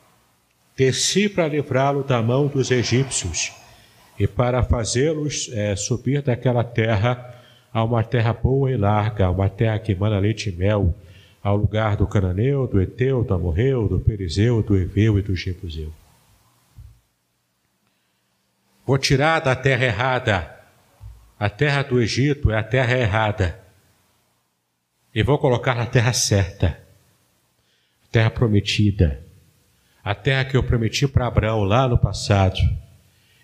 Desci 0.76 1.28
para 1.28 1.46
livrá-lo 1.46 2.02
da 2.02 2.20
mão 2.22 2.48
dos 2.48 2.70
egípcios 2.72 3.52
e 4.18 4.26
para 4.26 4.64
fazê-los 4.64 5.48
é, 5.52 5.76
subir 5.76 6.22
daquela 6.22 6.64
terra 6.64 7.34
a 7.72 7.84
uma 7.84 8.02
terra 8.02 8.32
boa 8.32 8.70
e 8.70 8.76
larga, 8.76 9.30
uma 9.30 9.48
terra 9.48 9.78
que 9.78 9.92
emana 9.92 10.18
leite 10.18 10.48
e 10.48 10.52
mel, 10.52 10.92
ao 11.40 11.56
lugar 11.56 11.96
do 11.96 12.06
cananeu, 12.06 12.66
do 12.66 12.80
eteu, 12.80 13.22
do 13.22 13.32
amorreu, 13.32 13.86
do 13.86 14.00
perizeu, 14.00 14.60
do 14.62 14.76
eveu 14.76 15.18
e 15.18 15.22
do 15.22 15.36
jebuseu. 15.36 15.92
Vou 18.86 18.96
tirar 18.96 19.40
da 19.40 19.54
terra 19.54 19.84
errada. 19.84 20.56
A 21.38 21.50
terra 21.50 21.82
do 21.82 22.00
Egito 22.00 22.50
é 22.50 22.58
a 22.58 22.62
terra 22.62 22.96
errada. 22.96 23.60
E 25.14 25.22
vou 25.22 25.38
colocar 25.38 25.74
na 25.74 25.84
terra 25.84 26.12
certa 26.12 26.86
terra 28.16 28.30
prometida, 28.30 29.22
a 30.02 30.14
terra 30.14 30.46
que 30.46 30.56
eu 30.56 30.62
prometi 30.62 31.06
para 31.06 31.26
Abraão 31.26 31.64
lá 31.64 31.86
no 31.86 31.98
passado. 31.98 32.58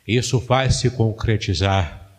Isso 0.09 0.41
vai 0.41 0.71
se 0.71 0.91
concretizar. 0.91 2.11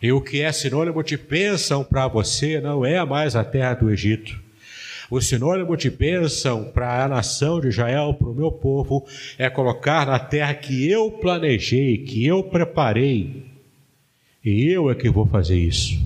E 0.00 0.10
o 0.10 0.22
que 0.22 0.40
é 0.40 0.50
sinônimo 0.50 1.02
de 1.02 1.18
bênção 1.18 1.84
para 1.84 2.08
você 2.08 2.58
não 2.58 2.86
é 2.86 3.04
mais 3.04 3.36
a 3.36 3.44
terra 3.44 3.74
do 3.74 3.90
Egito. 3.90 4.41
O 5.12 5.20
sinônimo 5.20 5.76
de 5.76 5.90
bênção 5.90 6.64
para 6.72 7.04
a 7.04 7.06
nação 7.06 7.60
de 7.60 7.68
Israel, 7.68 8.14
para 8.14 8.30
o 8.30 8.34
meu 8.34 8.50
povo, 8.50 9.06
é 9.36 9.50
colocar 9.50 10.06
na 10.06 10.18
terra 10.18 10.54
que 10.54 10.88
eu 10.88 11.10
planejei, 11.10 11.98
que 11.98 12.24
eu 12.24 12.42
preparei. 12.42 13.44
E 14.42 14.72
eu 14.72 14.90
é 14.90 14.94
que 14.94 15.10
vou 15.10 15.26
fazer 15.26 15.58
isso. 15.58 16.02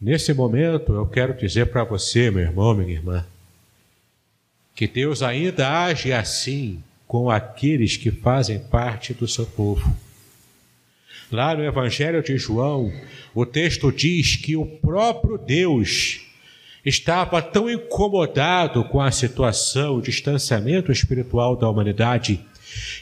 Nesse 0.00 0.32
momento, 0.32 0.94
eu 0.94 1.06
quero 1.06 1.34
dizer 1.34 1.66
para 1.66 1.84
você, 1.84 2.30
meu 2.30 2.44
irmão, 2.44 2.74
minha 2.74 2.90
irmã, 2.90 3.26
que 4.74 4.88
Deus 4.88 5.22
ainda 5.22 5.84
age 5.84 6.14
assim 6.14 6.82
com 7.06 7.28
aqueles 7.28 7.98
que 7.98 8.10
fazem 8.10 8.58
parte 8.58 9.12
do 9.12 9.28
seu 9.28 9.44
povo. 9.44 9.94
Lá 11.30 11.54
no 11.54 11.62
Evangelho 11.62 12.22
de 12.22 12.38
João, 12.38 12.90
o 13.34 13.44
texto 13.44 13.92
diz 13.92 14.36
que 14.36 14.56
o 14.56 14.64
próprio 14.64 15.36
Deus 15.36 16.29
estava 16.84 17.42
tão 17.42 17.70
incomodado 17.70 18.84
com 18.84 19.00
a 19.00 19.10
situação, 19.10 19.96
o 19.96 20.02
distanciamento 20.02 20.90
espiritual 20.90 21.56
da 21.56 21.68
humanidade, 21.68 22.40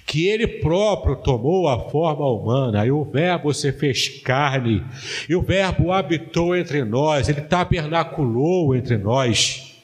que 0.07 0.27
ele 0.27 0.47
próprio 0.47 1.17
tomou 1.17 1.69
a 1.69 1.91
forma 1.91 2.27
humana, 2.27 2.87
e 2.87 2.91
o 2.91 3.05
Verbo 3.05 3.53
se 3.53 3.71
fez 3.73 4.09
carne, 4.23 4.83
e 5.29 5.37
o 5.37 5.43
Verbo 5.43 5.93
habitou 5.93 6.57
entre 6.57 6.85
nós, 6.85 7.29
ele 7.29 7.43
tabernaculou 7.43 8.75
entre 8.75 8.97
nós. 8.97 9.75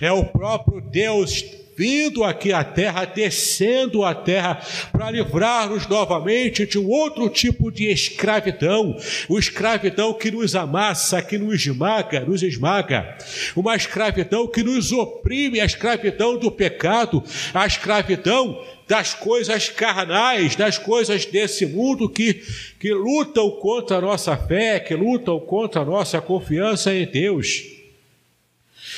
É 0.00 0.12
o 0.12 0.24
próprio 0.24 0.80
Deus 0.80 1.61
vindo 1.76 2.24
aqui 2.24 2.52
à 2.52 2.62
terra, 2.62 3.04
descendo 3.04 4.04
à 4.04 4.14
terra, 4.14 4.60
para 4.90 5.10
livrar-nos 5.10 5.86
novamente 5.86 6.66
de 6.66 6.78
um 6.78 6.88
outro 6.88 7.28
tipo 7.28 7.70
de 7.70 7.86
escravidão, 7.90 8.96
o 9.28 9.38
escravidão 9.38 10.12
que 10.14 10.30
nos 10.30 10.54
amassa, 10.54 11.22
que 11.22 11.38
nos 11.38 11.64
esmaga, 11.64 12.20
nos 12.20 12.42
esmaga, 12.42 13.16
uma 13.56 13.74
escravidão 13.74 14.46
que 14.46 14.62
nos 14.62 14.92
oprime, 14.92 15.60
a 15.60 15.64
escravidão 15.64 16.38
do 16.38 16.50
pecado, 16.50 17.22
a 17.54 17.66
escravidão 17.66 18.62
das 18.86 19.14
coisas 19.14 19.68
carnais, 19.68 20.54
das 20.54 20.76
coisas 20.76 21.24
desse 21.24 21.64
mundo 21.64 22.08
que, 22.08 22.42
que 22.78 22.92
lutam 22.92 23.50
contra 23.52 23.96
a 23.96 24.00
nossa 24.00 24.36
fé, 24.36 24.80
que 24.80 24.94
lutam 24.94 25.40
contra 25.40 25.80
a 25.80 25.84
nossa 25.84 26.20
confiança 26.20 26.94
em 26.94 27.06
Deus. 27.06 27.81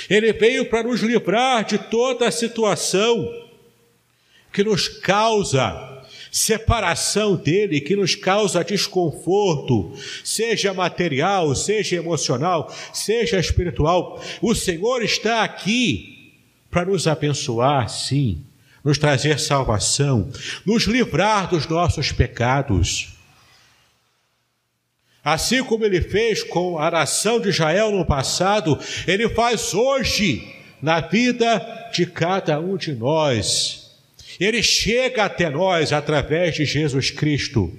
Ele 0.08 0.32
veio 0.32 0.68
para 0.68 0.82
nos 0.82 1.00
livrar 1.00 1.64
de 1.64 1.78
toda 1.78 2.28
a 2.28 2.32
situação 2.32 3.28
que 4.52 4.62
nos 4.62 4.88
causa 4.88 5.94
separação 6.34 7.36
dele, 7.36 7.80
que 7.80 7.94
nos 7.94 8.16
causa 8.16 8.64
desconforto, 8.64 9.92
seja 10.24 10.74
material, 10.74 11.54
seja 11.54 11.94
emocional, 11.94 12.74
seja 12.92 13.38
espiritual. 13.38 14.20
O 14.42 14.52
Senhor 14.52 15.04
está 15.04 15.44
aqui 15.44 16.32
para 16.72 16.86
nos 16.86 17.06
abençoar, 17.06 17.88
sim, 17.88 18.42
nos 18.82 18.98
trazer 18.98 19.38
salvação, 19.38 20.28
nos 20.66 20.84
livrar 20.84 21.48
dos 21.48 21.68
nossos 21.68 22.10
pecados. 22.10 23.13
Assim 25.24 25.64
como 25.64 25.86
ele 25.86 26.02
fez 26.02 26.42
com 26.42 26.78
a 26.78 26.90
nação 26.90 27.40
de 27.40 27.48
Israel 27.48 27.90
no 27.90 28.04
passado, 28.04 28.78
ele 29.06 29.26
faz 29.30 29.72
hoje 29.72 30.54
na 30.82 31.00
vida 31.00 31.90
de 31.94 32.04
cada 32.04 32.60
um 32.60 32.76
de 32.76 32.92
nós. 32.92 33.90
Ele 34.38 34.62
chega 34.62 35.24
até 35.24 35.48
nós 35.48 35.94
através 35.94 36.54
de 36.54 36.66
Jesus 36.66 37.10
Cristo. 37.10 37.72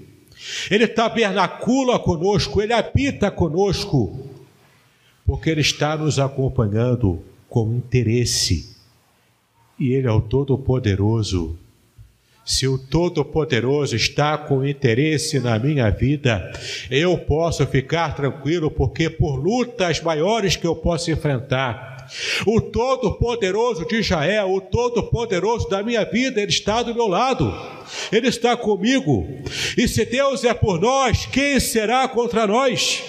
Ele 0.72 0.88
tabernacula 0.88 2.00
conosco, 2.00 2.62
ele 2.62 2.74
habita 2.74 3.30
conosco, 3.30 4.28
porque 5.26 5.50
ele 5.50 5.62
está 5.62 5.96
nos 5.96 6.18
acompanhando 6.18 7.24
com 7.48 7.74
interesse. 7.74 8.76
E 9.80 9.94
ele 9.94 10.08
é 10.08 10.12
o 10.12 10.22
Todo-Poderoso 10.22 11.60
se 12.46 12.68
o 12.68 12.78
Todo-Poderoso 12.78 13.96
está 13.96 14.38
com 14.38 14.64
interesse 14.64 15.40
na 15.40 15.58
minha 15.58 15.90
vida, 15.90 16.52
eu 16.92 17.18
posso 17.18 17.66
ficar 17.66 18.16
tranquilo, 18.16 18.70
porque 18.70 19.10
por 19.10 19.36
lutas 19.36 20.00
maiores 20.00 20.56
que 20.56 20.68
eu 20.68 20.76
posso 20.76 21.10
enfrentar, 21.10 21.96
o 22.46 22.62
Todo-Poderoso 22.62 23.88
de 23.88 23.96
Israel, 23.96 24.54
o 24.54 24.62
Todo-Poderoso 24.62 25.68
da 25.68 25.82
minha 25.82 26.06
vida, 26.06 26.40
Ele 26.40 26.52
está 26.52 26.84
do 26.84 26.94
meu 26.94 27.08
lado, 27.08 27.52
Ele 28.12 28.28
está 28.28 28.56
comigo. 28.56 29.28
E 29.76 29.88
se 29.88 30.06
Deus 30.06 30.44
é 30.44 30.54
por 30.54 30.80
nós, 30.80 31.26
quem 31.26 31.60
será 31.60 32.08
contra 32.08 32.46
nós? 32.46 33.04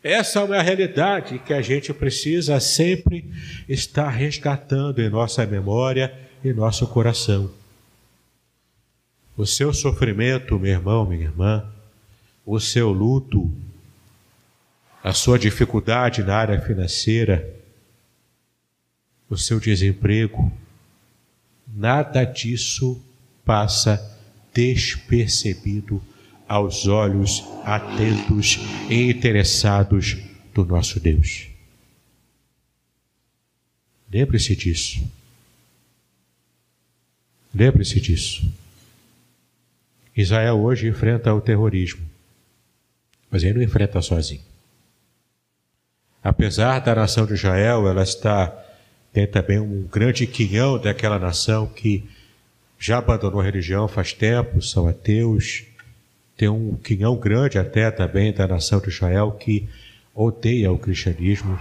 Essa 0.00 0.38
é 0.38 0.44
uma 0.44 0.62
realidade 0.62 1.40
que 1.44 1.52
a 1.52 1.60
gente 1.60 1.92
precisa 1.92 2.60
sempre 2.60 3.28
estar 3.68 4.08
resgatando 4.08 5.02
em 5.02 5.10
nossa 5.10 5.44
memória 5.44 6.27
em 6.44 6.52
nosso 6.52 6.86
coração. 6.86 7.50
O 9.36 9.46
seu 9.46 9.72
sofrimento, 9.72 10.58
meu 10.58 10.72
irmão, 10.72 11.06
minha 11.06 11.24
irmã, 11.24 11.64
o 12.44 12.58
seu 12.58 12.90
luto, 12.90 13.52
a 15.02 15.12
sua 15.12 15.38
dificuldade 15.38 16.22
na 16.22 16.36
área 16.36 16.60
financeira, 16.60 17.54
o 19.30 19.36
seu 19.36 19.60
desemprego, 19.60 20.52
nada 21.66 22.24
disso 22.24 23.00
passa 23.44 24.16
despercebido 24.52 26.02
aos 26.48 26.86
olhos 26.86 27.44
atentos 27.64 28.58
e 28.88 29.10
interessados 29.10 30.16
do 30.54 30.64
nosso 30.64 30.98
Deus. 30.98 31.48
Lembre-se 34.10 34.56
disso. 34.56 35.17
Lembre-se 37.58 38.00
disso. 38.00 38.48
Israel 40.16 40.60
hoje 40.60 40.86
enfrenta 40.86 41.34
o 41.34 41.40
terrorismo, 41.40 42.08
mas 43.28 43.42
ele 43.42 43.54
não 43.54 43.62
enfrenta 43.62 44.00
sozinho. 44.00 44.42
Apesar 46.22 46.78
da 46.78 46.94
nação 46.94 47.26
de 47.26 47.34
Israel, 47.34 47.88
ela 47.88 48.04
está 48.04 48.56
tem 49.12 49.26
também 49.26 49.58
um 49.58 49.82
grande 49.90 50.24
quinhão 50.24 50.78
daquela 50.78 51.18
nação 51.18 51.66
que 51.66 52.08
já 52.78 52.98
abandonou 52.98 53.40
a 53.40 53.44
religião 53.44 53.88
faz 53.88 54.12
tempo, 54.12 54.62
são 54.62 54.86
ateus. 54.86 55.64
Tem 56.36 56.48
um 56.48 56.76
quinhão 56.76 57.16
grande 57.16 57.58
até 57.58 57.90
também 57.90 58.32
da 58.32 58.46
nação 58.46 58.78
de 58.78 58.88
Israel 58.88 59.32
que 59.32 59.68
odeia 60.14 60.70
o 60.70 60.78
cristianismo, 60.78 61.58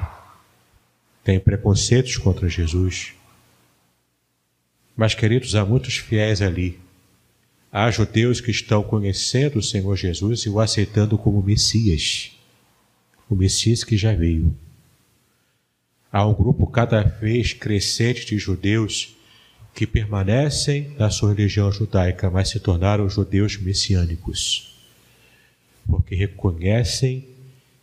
tem 1.24 1.40
preconceitos 1.40 2.18
contra 2.18 2.48
Jesus. 2.48 3.17
Mas, 4.98 5.14
queridos, 5.14 5.54
há 5.54 5.64
muitos 5.64 5.98
fiéis 5.98 6.42
ali. 6.42 6.80
Há 7.72 7.92
judeus 7.92 8.42
que 8.42 8.50
estão 8.50 8.82
conhecendo 8.82 9.60
o 9.60 9.64
Senhor 9.64 9.96
Jesus 9.96 10.42
e 10.42 10.50
o 10.50 10.60
aceitando 10.60 11.20
como 11.20 11.44
Messias, 11.44 12.32
o 13.30 13.36
Messias 13.36 13.84
que 13.84 13.96
já 13.96 14.16
veio. 14.16 14.56
Há 16.12 16.26
um 16.26 16.34
grupo 16.34 16.66
cada 16.66 17.04
vez 17.04 17.54
crescente 17.54 18.26
de 18.26 18.40
judeus 18.40 19.16
que 19.76 19.86
permanecem 19.86 20.96
na 20.98 21.12
sua 21.12 21.30
religião 21.30 21.72
judaica, 21.72 22.32
mas 22.32 22.50
se 22.50 22.60
tornaram 22.60 23.08
judeus 23.08 23.58
messiânicos, 23.58 24.76
porque 25.86 26.16
reconhecem, 26.16 27.28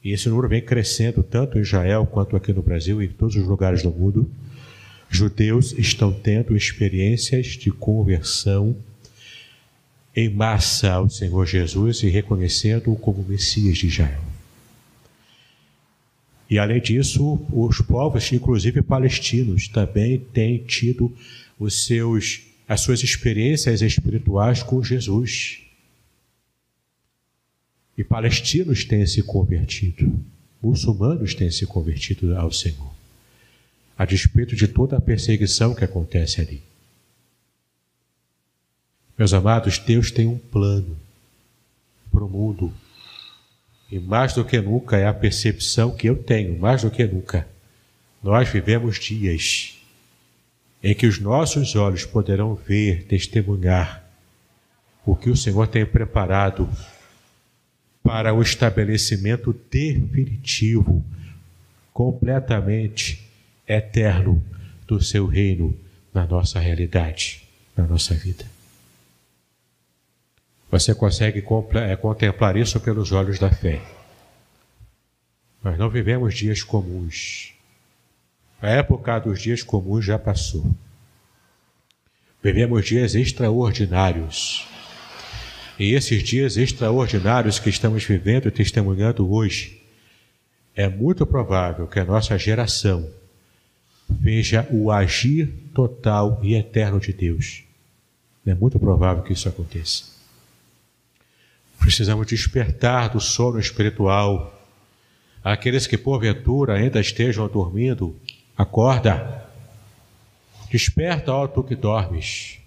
e 0.03 0.11
esse 0.11 0.29
número 0.29 0.49
vem 0.49 0.63
crescendo 0.63 1.23
tanto 1.23 1.59
em 1.59 1.61
Israel 1.61 2.05
quanto 2.07 2.35
aqui 2.35 2.53
no 2.53 2.63
Brasil 2.63 3.01
e 3.01 3.07
em 3.07 3.11
todos 3.11 3.37
os 3.37 3.47
lugares 3.47 3.83
do 3.83 3.93
mundo 3.93 4.29
judeus 5.09 5.73
estão 5.73 6.13
tendo 6.13 6.57
experiências 6.57 7.47
de 7.47 7.71
conversão 7.71 8.77
em 10.15 10.29
massa 10.29 10.93
ao 10.93 11.09
Senhor 11.09 11.47
Jesus 11.47 12.03
e 12.03 12.09
reconhecendo-o 12.09 12.97
como 12.97 13.25
Messias 13.25 13.79
de 13.79 13.89
Israel. 13.89 14.23
E 16.49 16.59
além 16.59 16.81
disso, 16.81 17.41
os 17.53 17.81
povos, 17.81 18.33
inclusive 18.33 18.83
palestinos, 18.83 19.67
também 19.67 20.19
têm 20.19 20.59
tido 20.59 21.13
os 21.59 21.87
seus, 21.87 22.43
as 22.69 22.81
suas 22.81 23.03
experiências 23.03 23.83
espirituais 23.83 24.63
com 24.63 24.83
Jesus. 24.83 25.61
E 27.97 28.05
palestinos 28.05 28.85
têm 28.85 29.07
se 29.07 29.23
convertido, 29.23 30.21
muçulmanos 30.63 31.35
têm 31.35 31.51
se 31.51 31.67
convertido 31.67 32.37
ao 32.37 32.53
Senhor 32.53 32.94
a 33.97 34.05
despeito 34.05 34.57
de 34.57 34.67
toda 34.67 34.97
a 34.97 35.01
perseguição 35.01 35.75
que 35.75 35.85
acontece 35.85 36.41
ali. 36.41 36.63
Meus 39.17 39.33
amados, 39.33 39.79
Deus 39.79 40.11
tem 40.11 40.27
um 40.27 40.39
plano 40.39 40.99
para 42.11 42.25
o 42.25 42.29
mundo. 42.29 42.73
E 43.91 43.99
mais 43.99 44.33
do 44.33 44.45
que 44.45 44.61
nunca 44.61 44.97
é 44.97 45.07
a 45.07 45.15
percepção 45.15 45.95
que 45.95 46.09
eu 46.09 46.17
tenho, 46.17 46.59
mais 46.59 46.83
do 46.83 46.91
que 46.91 47.05
nunca. 47.05 47.47
Nós 48.23 48.49
vivemos 48.49 48.99
dias 48.99 49.79
em 50.83 50.95
que 50.95 51.07
os 51.07 51.19
nossos 51.19 51.77
olhos 51.77 52.05
poderão 52.05 52.55
ver, 52.55 53.05
testemunhar 53.05 54.05
o 55.07 55.15
que 55.15 55.31
o 55.31 55.37
Senhor 55.37 55.67
tem 55.69 55.87
preparado 55.87 56.69
para 58.03 58.35
o 58.35 58.43
estabelecimento 58.43 59.55
definitivo, 59.71 61.05
completamente 61.93 63.24
eterno 63.67 64.43
do 64.87 65.03
seu 65.03 65.27
reino 65.27 65.77
na 66.13 66.27
nossa 66.27 66.61
realidade, 66.61 67.43
na 67.77 67.85
nossa 67.87 68.15
vida. 68.15 68.45
você 70.71 70.95
consegue 70.95 71.45
é, 71.75 71.97
contemplar 71.97 72.57
isso 72.57 72.81
pelos 72.81 73.13
olhos 73.13 73.39
da 73.39 73.51
fé. 73.51 73.81
Nós 75.63 75.79
não 75.79 75.89
vivemos 75.89 76.35
dias 76.35 76.63
comuns. 76.63 77.55
A 78.61 78.69
época 78.71 79.19
dos 79.19 79.41
dias 79.41 79.63
comuns 79.63 80.05
já 80.05 80.19
passou. 80.19 80.75
Vivemos 82.43 82.85
dias 82.85 83.15
extraordinários. 83.15 84.67
E 85.79 85.95
esses 85.95 86.23
dias 86.23 86.57
extraordinários 86.57 87.59
que 87.59 87.71
estamos 87.71 88.05
vivendo 88.05 88.49
e 88.49 88.51
testemunhando 88.51 89.33
hoje, 89.33 89.81
é 90.75 90.89
muito 90.89 91.25
provável 91.25 91.87
que 91.87 91.99
a 91.99 92.05
nossa 92.05 92.37
geração 92.37 93.09
veja 94.09 94.67
o 94.71 94.91
agir 94.91 95.47
total 95.75 96.41
e 96.43 96.55
eterno 96.55 97.01
de 97.01 97.13
Deus. 97.13 97.65
É 98.47 98.55
muito 98.55 98.79
provável 98.79 99.23
que 99.23 99.33
isso 99.33 99.49
aconteça. 99.49 100.05
Precisamos 101.79 102.27
despertar 102.27 103.11
do 103.11 103.21
sono 103.21 103.59
espiritual. 103.59 104.51
Aqueles 105.43 105.87
que 105.87 105.99
porventura 105.99 106.75
ainda 106.75 107.01
estejam 107.01 107.47
dormindo, 107.49 108.17
acorda. 108.57 109.47
Desperta, 110.71 111.33
ó 111.33 111.47
tu 111.47 111.63
que 111.63 111.77
dormes. 111.77 112.59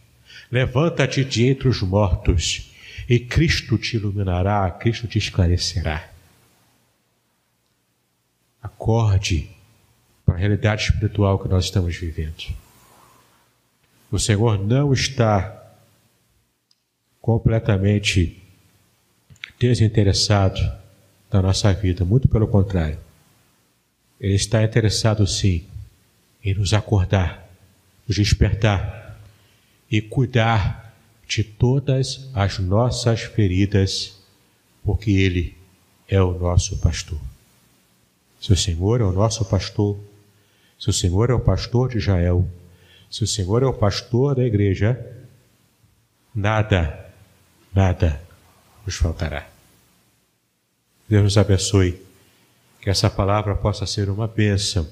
Levanta-te 0.51 1.25
de 1.25 1.47
entre 1.47 1.67
os 1.67 1.81
mortos, 1.81 2.71
e 3.09 3.19
Cristo 3.19 3.77
te 3.77 3.97
iluminará, 3.97 4.69
Cristo 4.71 5.07
te 5.07 5.17
esclarecerá. 5.17 6.09
Acorde 8.61 9.49
para 10.27 10.35
a 10.35 10.39
realidade 10.39 10.83
espiritual 10.83 11.39
que 11.39 11.47
nós 11.47 11.63
estamos 11.63 11.95
vivendo. 11.95 12.53
O 14.11 14.19
Senhor 14.19 14.59
não 14.59 14.91
está 14.91 15.73
completamente 17.21 18.43
desinteressado 19.57 20.59
na 21.31 21.41
nossa 21.41 21.71
vida, 21.71 22.03
muito 22.03 22.27
pelo 22.27 22.45
contrário. 22.45 22.99
Ele 24.19 24.33
está 24.35 24.61
interessado 24.61 25.25
sim 25.25 25.65
em 26.43 26.53
nos 26.53 26.73
acordar, 26.73 27.49
nos 28.05 28.17
despertar 28.17 29.17
e 29.89 30.01
cuidar 30.01 30.93
de 31.25 31.41
todas 31.41 32.29
as 32.33 32.59
nossas 32.59 33.21
feridas, 33.21 34.17
porque 34.83 35.11
Ele 35.11 35.55
é 36.05 36.21
o 36.21 36.37
nosso 36.37 36.77
pastor. 36.79 37.19
Se 38.41 38.51
o 38.51 38.57
Senhor 38.57 38.99
é 38.99 39.05
o 39.05 39.13
nosso 39.13 39.45
pastor, 39.45 39.97
se 40.77 40.89
o 40.89 40.93
Senhor 40.93 41.29
é 41.29 41.33
o 41.33 41.39
pastor 41.39 41.89
de 41.89 41.97
Israel, 41.97 42.47
se 43.09 43.23
o 43.23 43.27
Senhor 43.27 43.63
é 43.63 43.65
o 43.65 43.73
pastor 43.73 44.35
da 44.35 44.43
igreja, 44.43 44.99
nada, 46.33 47.11
nada 47.73 48.21
nos 48.85 48.95
faltará. 48.95 49.47
Deus 51.07 51.23
nos 51.23 51.37
abençoe, 51.37 52.01
que 52.81 52.89
essa 52.89 53.09
palavra 53.09 53.55
possa 53.55 53.85
ser 53.85 54.09
uma 54.09 54.27
bênção 54.27 54.87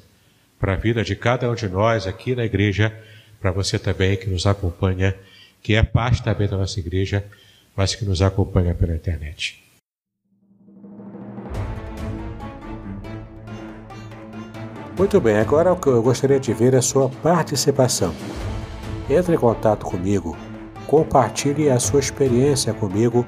para 0.60 0.74
a 0.74 0.78
vida 0.78 1.04
de 1.04 1.16
cada 1.16 1.50
um 1.50 1.56
de 1.56 1.68
nós 1.68 2.08
aqui 2.08 2.36
na 2.36 2.46
igreja, 2.46 2.98
para 3.40 3.52
você 3.52 3.78
também 3.78 4.18
que 4.18 4.30
nos 4.30 4.46
acompanha, 4.46 5.16
que 5.62 5.76
é 5.76 5.84
parte 5.84 6.24
também 6.24 6.48
da 6.48 6.58
nossa 6.58 6.80
igreja, 6.80 7.24
mas 7.76 7.94
que 7.94 8.06
nos 8.06 8.22
acompanha 8.22 8.74
pela 8.74 8.96
internet. 8.96 9.65
Muito 14.98 15.20
bem, 15.20 15.38
agora 15.38 15.78
eu 15.86 16.02
gostaria 16.02 16.40
de 16.40 16.54
ver 16.54 16.74
é 16.74 16.78
a 16.78 16.82
sua 16.82 17.10
participação. 17.22 18.14
Entre 19.10 19.36
em 19.36 19.38
contato 19.38 19.86
comigo, 19.86 20.38
compartilhe 20.88 21.70
a 21.70 21.78
sua 21.80 22.00
experiência 22.00 22.74
comigo 22.74 23.26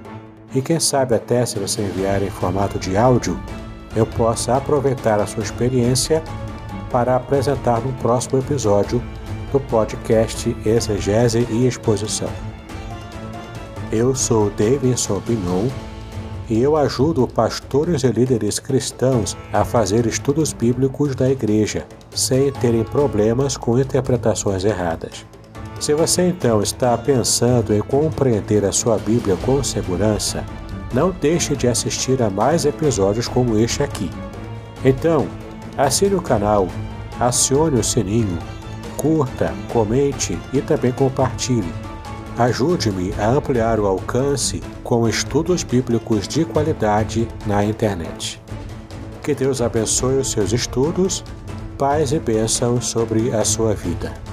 e 0.55 0.61
quem 0.61 0.79
sabe 0.79 1.13
até 1.13 1.45
se 1.45 1.59
você 1.59 1.81
enviar 1.81 2.23
em 2.23 2.29
formato 2.29 2.79
de 2.79 2.95
áudio, 2.95 3.37
eu 3.97 4.05
possa 4.05 4.55
aproveitar 4.55 5.19
a 5.19 5.27
sua 5.27 5.43
experiência 5.43 6.23
para 6.89 7.17
apresentar 7.17 7.81
no 7.81 7.91
próximo 7.93 8.39
episódio 8.39 9.03
do 9.51 9.59
podcast 9.59 10.55
Exegese 10.65 11.45
e 11.51 11.67
Exposição. 11.67 12.29
Eu 13.91 14.15
sou 14.15 14.49
Davidson 14.51 15.19
Pignon 15.19 15.67
e 16.49 16.61
eu 16.61 16.77
ajudo 16.77 17.27
pastores 17.27 18.03
e 18.03 18.07
líderes 18.07 18.59
cristãos 18.59 19.35
a 19.51 19.65
fazer 19.65 20.05
estudos 20.05 20.53
bíblicos 20.53 21.15
da 21.15 21.29
igreja, 21.29 21.85
sem 22.11 22.51
terem 22.51 22.83
problemas 22.83 23.57
com 23.57 23.77
interpretações 23.77 24.63
erradas. 24.63 25.25
Se 25.79 25.93
você 25.93 26.29
então 26.29 26.61
está 26.61 26.97
pensando 26.97 27.73
em 27.73 27.81
compreender 27.81 28.65
a 28.65 28.71
sua 28.71 28.97
Bíblia 28.97 29.37
com 29.45 29.63
segurança, 29.63 30.43
não 30.93 31.11
deixe 31.11 31.55
de 31.55 31.67
assistir 31.67 32.21
a 32.23 32.29
mais 32.29 32.65
episódios 32.65 33.27
como 33.27 33.57
este 33.57 33.83
aqui. 33.83 34.09
Então, 34.83 35.27
assine 35.77 36.15
o 36.15 36.21
canal, 36.21 36.67
acione 37.19 37.79
o 37.79 37.83
sininho, 37.83 38.39
curta, 38.95 39.53
comente 39.71 40.39
e 40.53 40.61
também 40.61 40.91
compartilhe 40.91 41.86
Ajude-me 42.37 43.13
a 43.17 43.29
ampliar 43.29 43.79
o 43.79 43.87
alcance 43.87 44.61
com 44.83 45.09
estudos 45.09 45.63
bíblicos 45.63 46.27
de 46.27 46.45
qualidade 46.45 47.27
na 47.47 47.65
internet. 47.65 48.39
Que 49.23 49.33
Deus 49.33 49.59
abençoe 49.59 50.19
os 50.19 50.29
seus 50.29 50.53
estudos, 50.53 51.23
paz 51.79 52.11
e 52.11 52.19
bênção 52.19 52.79
sobre 52.79 53.33
a 53.33 53.43
sua 53.43 53.73
vida. 53.73 54.26